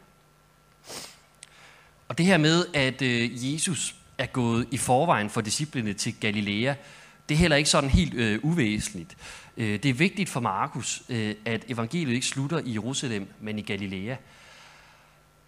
Og 2.08 2.18
det 2.18 2.26
her 2.26 2.38
med, 2.38 2.66
at 2.74 3.02
øh, 3.02 3.54
Jesus 3.54 3.96
er 4.18 4.26
gået 4.26 4.68
i 4.72 4.78
forvejen 4.78 5.30
for 5.30 5.42
disciplene 5.42 5.94
til 5.94 6.16
Galilea, 6.20 6.74
det 7.30 7.36
er 7.36 7.40
heller 7.40 7.58
ikke 7.58 7.70
sådan 7.70 7.90
helt 7.90 8.14
øh, 8.14 8.40
uvæsentligt. 8.44 9.18
Øh, 9.58 9.84
det 9.84 9.90
er 9.90 9.94
vigtigt 9.94 10.30
for 10.30 10.40
Markus, 10.40 11.04
øh, 11.10 11.36
at 11.46 11.66
evangeliet 11.68 12.16
ikke 12.16 12.26
slutter 12.26 12.60
i 12.66 12.74
Jerusalem, 12.74 13.28
men 13.40 13.60
i 13.60 13.62
Galilea. 13.62 14.16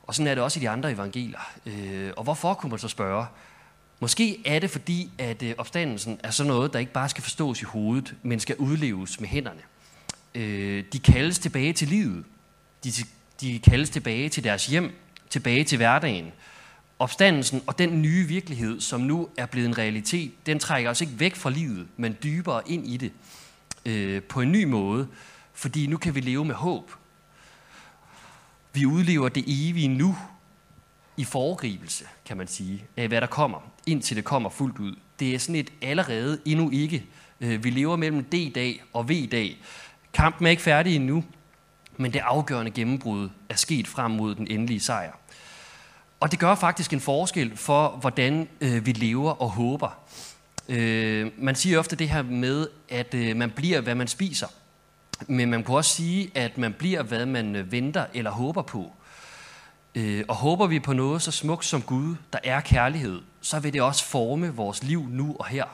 Og 0.08 0.15
sådan 0.15 0.28
er 0.28 0.36
det 0.36 0.43
også 0.43 0.60
i 0.60 0.62
de 0.62 0.70
andre 0.70 0.91
evangelier. 0.91 1.52
Øh, 1.65 2.12
og 2.17 2.24
hvorfor, 2.24 2.54
kunne 2.54 2.70
man 2.70 2.80
så 2.80 2.88
spørge? 2.88 3.26
Måske 4.00 4.41
er 4.46 4.60
det 4.60 4.70
fordi, 4.70 5.12
at 5.17 5.43
øh, 5.43 5.54
opstandelsen 5.58 6.20
er 6.24 6.32
sådan 6.32 6.48
noget, 6.48 6.74
der 6.74 6.80
ikke 6.80 6.91
bare 6.91 7.10
skal 7.10 7.24
forstås 7.24 7.62
i 7.62 7.65
hovedet, 7.65 8.15
men 8.24 8.39
skal 8.39 8.56
udleves 8.56 9.20
med 9.20 9.30
hænderne. 9.30 9.62
Øh, 10.36 10.84
de 10.93 11.00
kaldes 11.00 11.39
tilbage 11.39 11.74
til 11.74 11.88
livet. 11.88 12.26
De, 12.84 12.91
de 13.41 13.60
kaldes 13.60 13.89
tilbage 13.89 14.30
til 14.30 14.43
deres 14.43 14.67
hjem, 14.67 14.96
tilbage 15.30 15.63
til 15.63 15.78
hverdagen. 15.78 16.32
Opstandelsen 17.00 17.62
og 17.67 17.80
den 17.80 18.02
nye 18.02 18.28
virkelighed, 18.28 18.82
som 18.82 19.02
nu 19.02 19.30
er 19.38 19.46
blevet 19.46 19.67
en 19.67 19.78
realitet, 19.78 20.32
den 20.46 20.60
trækker 20.60 20.89
os 20.89 21.02
ikke 21.02 21.20
væk 21.20 21.36
fra 21.36 21.50
livet, 21.50 21.88
men 21.98 22.17
dybere 22.24 22.62
ind 22.65 22.88
i 22.88 22.98
det 22.98 23.12
øh, 23.86 24.24
på 24.24 24.41
en 24.41 24.52
ny 24.52 24.63
måde, 24.63 25.08
fordi 25.54 25.88
nu 25.88 25.98
kan 25.98 26.15
vi 26.15 26.20
leve 26.20 26.46
med 26.46 26.56
håb. 26.56 26.91
Vi 28.78 28.86
udlever 28.86 29.30
det 29.30 29.44
evige 29.48 29.88
nu 29.88 30.18
i 31.18 31.24
foregribelse, 31.24 32.06
kan 32.26 32.38
man 32.38 32.48
sige, 32.48 32.86
af 32.98 33.08
hvad 33.08 33.22
der 33.22 33.28
kommer, 33.28 33.60
indtil 33.86 34.18
det 34.18 34.24
kommer 34.24 34.50
fuldt 34.50 34.80
ud. 34.80 34.96
Det 35.20 35.36
er 35.36 35.40
sådan 35.40 35.56
et 35.56 35.70
allerede 35.82 36.40
endnu 36.46 36.70
ikke. 36.70 37.06
Øh, 37.42 37.63
vi 37.63 37.70
lever 37.70 37.96
mellem 37.96 38.24
D-dag 38.24 38.84
og 38.94 39.10
V-dag. 39.10 39.58
Kampen 40.13 40.48
er 40.48 40.52
ikke 40.52 40.62
færdig 40.62 40.96
endnu, 40.96 41.24
men 41.98 42.13
det 42.13 42.20
afgørende 42.20 42.72
gennembrud 42.72 43.30
er 43.50 43.56
sket 43.56 43.88
frem 43.88 44.12
mod 44.12 44.36
den 44.36 44.48
endelige 44.48 44.80
sejr. 44.80 45.12
Og 46.20 46.32
det 46.32 46.40
gør 46.40 46.56
faktisk 46.56 46.94
en 46.94 47.00
forskel 47.00 47.58
for, 47.58 47.90
hvordan 47.90 48.48
øh, 48.62 48.86
vi 48.86 48.92
lever 48.92 49.32
og 49.32 49.50
håber. 49.50 50.00
Øh, 50.70 51.32
man 51.38 51.56
siger 51.56 51.80
ofte 51.80 51.96
det 51.96 52.10
her 52.10 52.22
med, 52.22 52.68
at 52.90 53.13
øh, 53.13 53.36
man 53.36 53.52
bliver, 53.52 53.82
hvad 53.82 53.96
man 53.96 54.08
spiser. 54.08 54.48
Men 55.28 55.50
man 55.50 55.64
kan 55.64 55.76
også 55.76 55.96
sige, 55.96 56.32
at 56.36 56.58
man 56.58 56.74
bliver, 56.74 57.04
hvad 57.04 57.26
man 57.26 57.56
øh, 57.56 57.72
venter 57.72 58.06
eller 58.14 58.32
håber 58.32 58.62
på. 58.62 58.94
Øh, 59.96 60.24
og 60.28 60.36
håber 60.36 60.68
vi 60.68 60.80
på 60.80 60.94
noget 60.94 61.22
så 61.22 61.32
smukt 61.32 61.66
som 61.66 61.82
Gud, 61.82 62.16
der 62.34 62.40
er 62.44 62.62
kærlighed, 62.62 63.22
så 63.42 63.60
vil 63.60 63.74
det 63.74 63.82
også 63.82 64.06
forme 64.06 64.56
vores 64.56 64.84
liv 64.84 65.08
nu 65.10 65.36
og 65.40 65.46
her. 65.46 65.66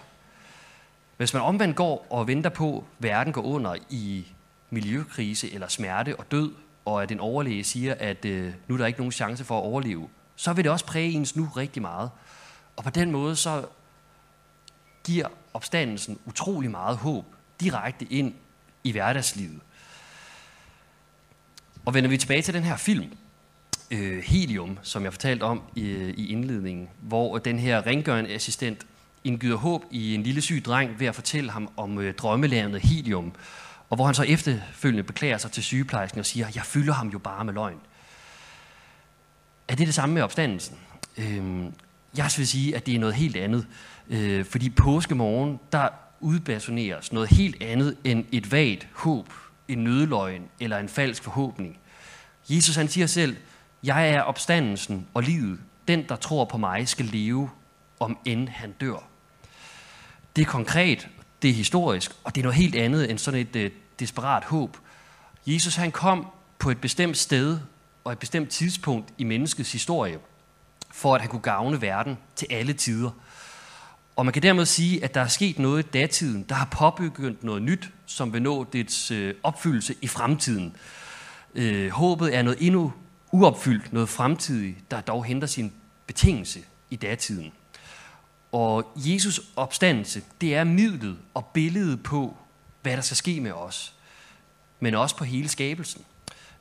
Hvis 1.18 1.34
man 1.34 1.44
omvendt 1.44 1.76
går 1.76 2.08
og 2.10 2.28
venter 2.28 2.50
på, 2.50 2.78
at 2.78 3.04
verden 3.04 3.34
går 3.34 3.42
under 3.42 3.76
i 3.90 4.28
miljøkrise 4.70 5.54
eller 5.54 5.68
smerte 5.68 6.16
og 6.16 6.32
død, 6.32 6.52
og 6.86 7.04
at 7.04 7.12
en 7.12 7.20
overlæge 7.20 7.64
siger, 7.64 7.96
at 8.00 8.26
øh, 8.26 8.54
nu 8.68 8.76
er 8.76 8.78
der 8.78 8.86
ikke 8.86 9.00
nogen 9.00 9.12
chance 9.12 9.44
for 9.44 9.58
at 9.58 9.64
overleve, 9.64 10.10
så 10.36 10.54
vil 10.54 10.64
det 10.64 10.72
også 10.72 10.86
præge 10.86 11.12
ens 11.12 11.36
nu 11.36 11.50
rigtig 11.58 11.82
meget. 11.82 12.10
Og 12.76 12.84
på 12.84 12.90
den 12.90 13.12
måde 13.12 13.36
så 13.36 13.66
giver 15.04 15.28
opstandelsen 15.54 16.20
utrolig 16.26 16.72
meget 16.72 16.98
håb 16.98 17.26
direkte 17.60 18.06
ind 18.06 18.34
i 18.84 18.92
hverdagslivet. 18.92 19.60
Og 21.86 21.94
vender 21.94 22.10
vi 22.10 22.18
tilbage 22.18 22.42
til 22.42 22.54
den 22.54 22.64
her 22.64 22.78
film, 22.78 23.18
øh, 23.92 24.24
Helium, 24.24 24.80
som 24.82 25.04
jeg 25.04 25.14
fortalte 25.14 25.44
om 25.44 25.62
i, 25.76 25.82
i 26.18 26.32
indledningen, 26.32 26.90
hvor 27.02 27.38
den 27.38 27.60
her 27.60 27.88
rengørende 27.88 28.30
assistent 28.30 28.86
indgyder 29.24 29.56
håb 29.56 29.86
i 29.92 30.16
en 30.16 30.24
lille 30.24 30.42
syg 30.42 30.64
dreng 30.66 31.00
ved 31.00 31.08
at 31.08 31.16
fortælle 31.16 31.52
ham 31.52 31.70
om 31.78 32.00
øh, 32.00 32.14
drømmelandet 32.14 32.82
Helium, 32.82 33.34
og 33.90 33.96
hvor 33.96 34.06
han 34.06 34.16
så 34.16 34.24
efterfølgende 34.24 35.04
beklager 35.04 35.38
sig 35.38 35.52
til 35.52 35.64
sygeplejersken 35.64 36.20
og 36.20 36.26
siger, 36.26 36.48
jeg 36.56 36.64
fylder 36.64 36.94
ham 36.94 37.08
jo 37.08 37.20
bare 37.20 37.46
med 37.46 37.54
løgn. 37.54 37.80
Er 39.68 39.76
det 39.76 39.88
det 39.88 39.96
samme 39.96 40.16
med 40.16 40.22
opstandelsen? 40.22 40.78
Øh, 41.18 41.64
jeg 42.18 42.32
vil 42.38 42.48
sige, 42.48 42.76
at 42.76 42.86
det 42.86 42.96
er 42.96 43.00
noget 43.00 43.16
helt 43.16 43.36
andet. 43.36 43.68
Øh, 44.10 44.46
fordi 44.46 44.70
påskemorgen, 44.70 45.60
der 45.72 45.88
udbasuneres 46.24 47.14
noget 47.14 47.30
helt 47.30 47.64
andet 47.64 47.98
end 48.04 48.26
et 48.32 48.52
vagt 48.52 48.88
håb, 48.94 49.34
en 49.68 49.84
nødløgn 49.84 50.50
eller 50.60 50.78
en 50.78 50.90
falsk 50.90 51.24
forhåbning. 51.24 51.78
Jesus 52.50 52.76
han 52.76 52.88
siger 52.88 53.08
selv, 53.08 53.38
jeg 53.84 54.10
er 54.10 54.22
opstandelsen 54.22 55.08
og 55.14 55.24
livet. 55.24 55.60
Den, 55.88 56.10
der 56.10 56.16
tror 56.16 56.46
på 56.46 56.58
mig, 56.58 56.88
skal 56.88 57.06
leve, 57.06 57.50
om 58.00 58.18
end 58.26 58.50
han 58.50 58.72
dør. 58.72 59.04
Det 60.36 60.42
er 60.42 60.46
konkret, 60.46 61.08
det 61.42 61.50
er 61.50 61.54
historisk, 61.54 62.12
og 62.24 62.36
det 62.36 62.42
er 62.42 62.44
noget 62.44 62.58
helt 62.58 62.76
andet 62.76 63.10
end 63.10 63.18
sådan 63.18 63.40
et 63.40 63.56
uh, 63.56 63.72
desperat 64.00 64.44
håb. 64.44 64.78
Jesus 65.46 65.76
han 65.76 65.92
kom 65.92 66.28
på 66.60 66.70
et 66.70 66.82
bestemt 66.82 67.18
sted 67.18 67.60
og 68.04 68.12
et 68.12 68.20
bestemt 68.20 68.50
tidspunkt 68.50 69.14
i 69.18 69.24
menneskets 69.24 69.72
historie, 69.72 70.20
for 70.92 71.16
at 71.16 71.22
han 71.22 71.30
kunne 71.30 71.42
gavne 71.42 71.82
verden 71.82 72.18
til 72.36 72.48
alle 72.50 72.74
tider. 72.74 73.12
Og 74.16 74.26
man 74.26 74.34
kan 74.34 74.44
dermed 74.44 74.66
sige, 74.66 75.04
at 75.04 75.14
der 75.14 75.22
er 75.22 75.28
sket 75.28 75.60
noget 75.60 75.86
i 75.86 75.90
datiden, 75.90 76.44
der 76.50 76.56
har 76.56 76.66
påbegyndt 76.66 77.44
noget 77.44 77.62
nyt, 77.62 77.90
som 78.06 78.34
vil 78.34 78.42
nå 78.42 78.64
dets 78.64 79.12
øh, 79.12 79.34
opfyldelse 79.44 79.96
i 80.02 80.08
fremtiden. 80.08 80.76
Øh, 81.56 81.90
håbet 81.90 82.36
er 82.36 82.42
noget 82.42 82.58
endnu 82.62 82.94
uopfyldt, 83.32 83.94
noget 83.94 84.10
fremtidigt, 84.10 84.92
der 84.92 85.02
dog 85.02 85.26
henter 85.26 85.48
sin 85.48 85.74
betingelse 86.08 86.60
i 86.90 86.96
datiden. 86.96 87.52
Og 88.52 88.92
Jesus 88.96 89.42
opstandelse, 89.56 90.22
det 90.42 90.56
er 90.56 90.64
midlet 90.64 91.18
og 91.34 91.46
billedet 91.46 92.04
på, 92.04 92.38
hvad 92.82 92.96
der 92.96 93.02
skal 93.02 93.18
ske 93.18 93.42
med 93.42 93.52
os, 93.52 93.94
men 94.80 94.96
også 94.96 95.18
på 95.18 95.24
hele 95.24 95.50
skabelsen. 95.50 96.02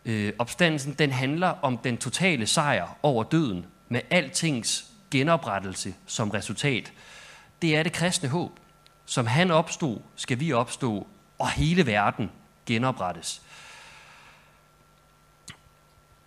Øh, 0.04 0.32
opstandelsen, 0.38 0.92
den 0.92 1.12
handler 1.12 1.48
om 1.48 1.78
den 1.78 1.96
totale 1.96 2.46
sejr 2.46 2.98
over 3.02 3.24
døden, 3.24 3.66
med 3.88 4.00
altings 4.10 4.84
genoprettelse 5.10 5.94
som 6.06 6.30
resultat. 6.30 6.92
Det 7.62 7.77
er 7.77 7.83
det 7.83 7.92
kristne 7.92 8.29
håb. 8.29 8.51
Som 9.07 9.27
han 9.27 9.51
opstod, 9.51 9.98
skal 10.16 10.40
vi 10.40 10.53
opstå, 10.53 11.07
og 11.38 11.51
hele 11.51 11.87
verden 11.87 12.31
genoprettes. 12.66 13.42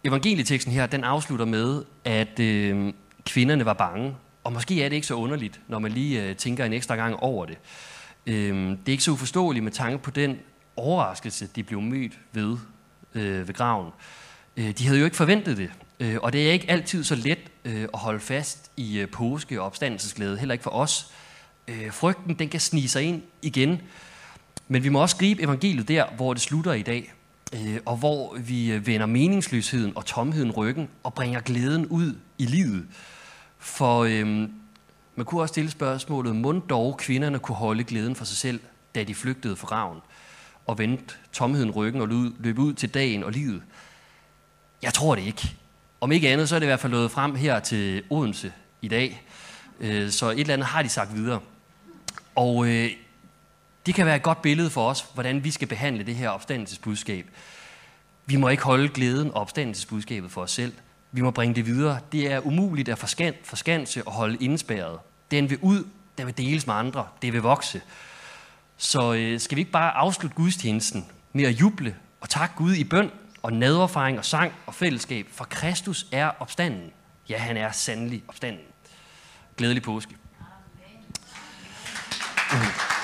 Evangelieteksten 0.03 0.73
her, 0.73 0.85
den 0.85 1.03
afslutter 1.03 1.45
med, 1.45 1.83
at 2.03 2.39
øh, 2.39 2.93
kvinderne 3.25 3.65
var 3.65 3.73
bange. 3.73 4.15
Og 4.43 4.53
måske 4.53 4.83
er 4.83 4.89
det 4.89 4.95
ikke 4.95 5.07
så 5.07 5.13
underligt, 5.13 5.59
når 5.67 5.79
man 5.79 5.91
lige 5.91 6.23
øh, 6.23 6.35
tænker 6.35 6.65
en 6.65 6.73
ekstra 6.73 6.95
gang 6.95 7.15
over 7.15 7.45
det. 7.45 7.57
Øh, 8.25 8.69
det 8.69 8.87
er 8.87 8.91
ikke 8.91 9.03
så 9.03 9.11
uforståeligt 9.11 9.63
med 9.63 9.71
tanke 9.71 9.97
på 9.97 10.11
den 10.11 10.39
overraskelse, 10.75 11.47
de 11.47 11.63
blev 11.63 11.81
mødt 11.81 12.13
ved 12.31 12.57
øh, 13.13 13.47
ved 13.47 13.53
graven. 13.53 13.91
Øh, 14.57 14.77
de 14.77 14.85
havde 14.85 14.99
jo 14.99 15.05
ikke 15.05 15.17
forventet 15.17 15.57
det, 15.57 15.71
øh, 15.99 16.17
og 16.21 16.33
det 16.33 16.47
er 16.47 16.51
ikke 16.51 16.69
altid 16.69 17.03
så 17.03 17.15
let 17.15 17.39
øh, 17.65 17.87
at 17.93 17.99
holde 17.99 18.19
fast 18.19 18.71
i 18.77 18.99
øh, 18.99 19.09
påske 19.09 19.61
og 19.61 19.65
opstandelsesglæde, 19.65 20.37
heller 20.37 20.53
ikke 20.53 20.63
for 20.63 20.71
os. 20.71 21.11
Øh, 21.67 21.91
frygten, 21.91 22.33
den 22.39 22.49
kan 22.49 22.59
snige 22.59 22.89
sig 22.89 23.03
ind 23.03 23.21
igen, 23.41 23.81
men 24.67 24.83
vi 24.83 24.89
må 24.89 25.01
også 25.01 25.17
gribe 25.17 25.43
evangeliet 25.43 25.87
der, 25.87 26.05
hvor 26.15 26.33
det 26.33 26.41
slutter 26.41 26.73
i 26.73 26.81
dag, 26.81 27.13
øh, 27.53 27.77
og 27.85 27.97
hvor 27.97 28.37
vi 28.37 28.71
øh, 28.71 28.87
vender 28.87 29.05
meningsløsheden 29.05 29.93
og 29.95 30.05
tomheden 30.05 30.51
ryggen 30.51 30.89
og 31.03 31.13
bringer 31.13 31.39
glæden 31.39 31.85
ud 31.85 32.15
i 32.37 32.45
livet. 32.45 32.87
For 33.59 34.03
øh, 34.03 34.27
man 35.15 35.25
kunne 35.25 35.41
også 35.41 35.53
stille 35.53 35.71
spørgsmålet, 35.71 36.35
må 36.35 36.53
dog 36.53 36.97
kvinderne 36.97 37.39
kunne 37.39 37.55
holde 37.55 37.83
glæden 37.83 38.15
for 38.15 38.25
sig 38.25 38.37
selv, 38.37 38.59
da 38.95 39.03
de 39.03 39.15
flygtede 39.15 39.55
fra 39.55 39.67
raven 39.67 39.99
og 40.65 40.77
vendte 40.77 41.15
tomheden 41.33 41.71
ryggen 41.71 42.01
og 42.01 42.07
løb 42.39 42.59
ud 42.59 42.73
til 42.73 42.93
dagen 42.93 43.23
og 43.23 43.31
livet? 43.31 43.61
Jeg 44.81 44.93
tror 44.93 45.15
det 45.15 45.23
ikke. 45.23 45.55
Om 46.01 46.11
ikke 46.11 46.29
andet, 46.29 46.49
så 46.49 46.55
er 46.55 46.59
det 46.59 46.65
i 46.65 46.67
hvert 46.67 46.79
fald 46.79 46.93
nået 46.93 47.11
frem 47.11 47.35
her 47.35 47.59
til 47.59 48.03
Odense 48.09 48.53
i 48.81 48.87
dag. 48.87 49.23
Øh, 49.79 50.09
så 50.09 50.29
et 50.29 50.39
eller 50.39 50.53
andet 50.53 50.67
har 50.67 50.81
de 50.81 50.89
sagt 50.89 51.15
videre. 51.15 51.39
Og 52.35 52.67
øh, 52.67 52.89
det 53.85 53.95
kan 53.95 54.05
være 54.05 54.15
et 54.15 54.23
godt 54.23 54.41
billede 54.41 54.69
for 54.69 54.89
os, 54.89 55.05
hvordan 55.13 55.43
vi 55.43 55.51
skal 55.51 55.67
behandle 55.67 56.03
det 56.03 56.15
her 56.15 56.29
opstandelsesbudskab. 56.29 57.29
Vi 58.25 58.35
må 58.35 58.49
ikke 58.49 58.63
holde 58.63 58.89
glæden 58.89 59.31
og 59.31 59.41
opstandelsesbudskabet 59.41 60.31
for 60.31 60.41
os 60.41 60.51
selv. 60.51 60.73
Vi 61.11 61.21
må 61.21 61.31
bringe 61.31 61.55
det 61.55 61.65
videre. 61.65 61.99
Det 62.11 62.31
er 62.31 62.39
umuligt 62.39 62.89
at 62.89 62.97
forskanse 63.43 64.03
og 64.03 64.13
holde 64.13 64.37
indspærret. 64.43 64.99
Den 65.31 65.49
vil 65.49 65.57
ud, 65.61 65.83
den 66.17 66.25
vil 66.25 66.37
deles 66.37 66.67
med 66.67 66.75
andre, 66.75 67.07
det 67.21 67.33
vil 67.33 67.41
vokse. 67.41 67.81
Så 68.77 69.13
øh, 69.13 69.39
skal 69.39 69.55
vi 69.55 69.61
ikke 69.61 69.71
bare 69.71 69.91
afslutte 69.91 70.35
gudstjenesten 70.35 71.05
med 71.33 71.43
at 71.43 71.51
juble 71.51 71.95
og 72.21 72.29
takke 72.29 72.55
Gud 72.55 72.73
i 72.73 72.83
bøn 72.83 73.11
og 73.41 73.53
naderfaring 73.53 74.17
og 74.17 74.25
sang 74.25 74.53
og 74.65 74.73
fællesskab, 74.73 75.27
for 75.31 75.45
Kristus 75.45 76.07
er 76.11 76.31
opstanden. 76.39 76.91
Ja, 77.29 77.37
han 77.37 77.57
er 77.57 77.71
sandelig 77.71 78.23
opstanden. 78.27 78.63
Glædelig 79.57 79.83
påske. 79.83 80.15
Mm-hmm. 82.47 82.94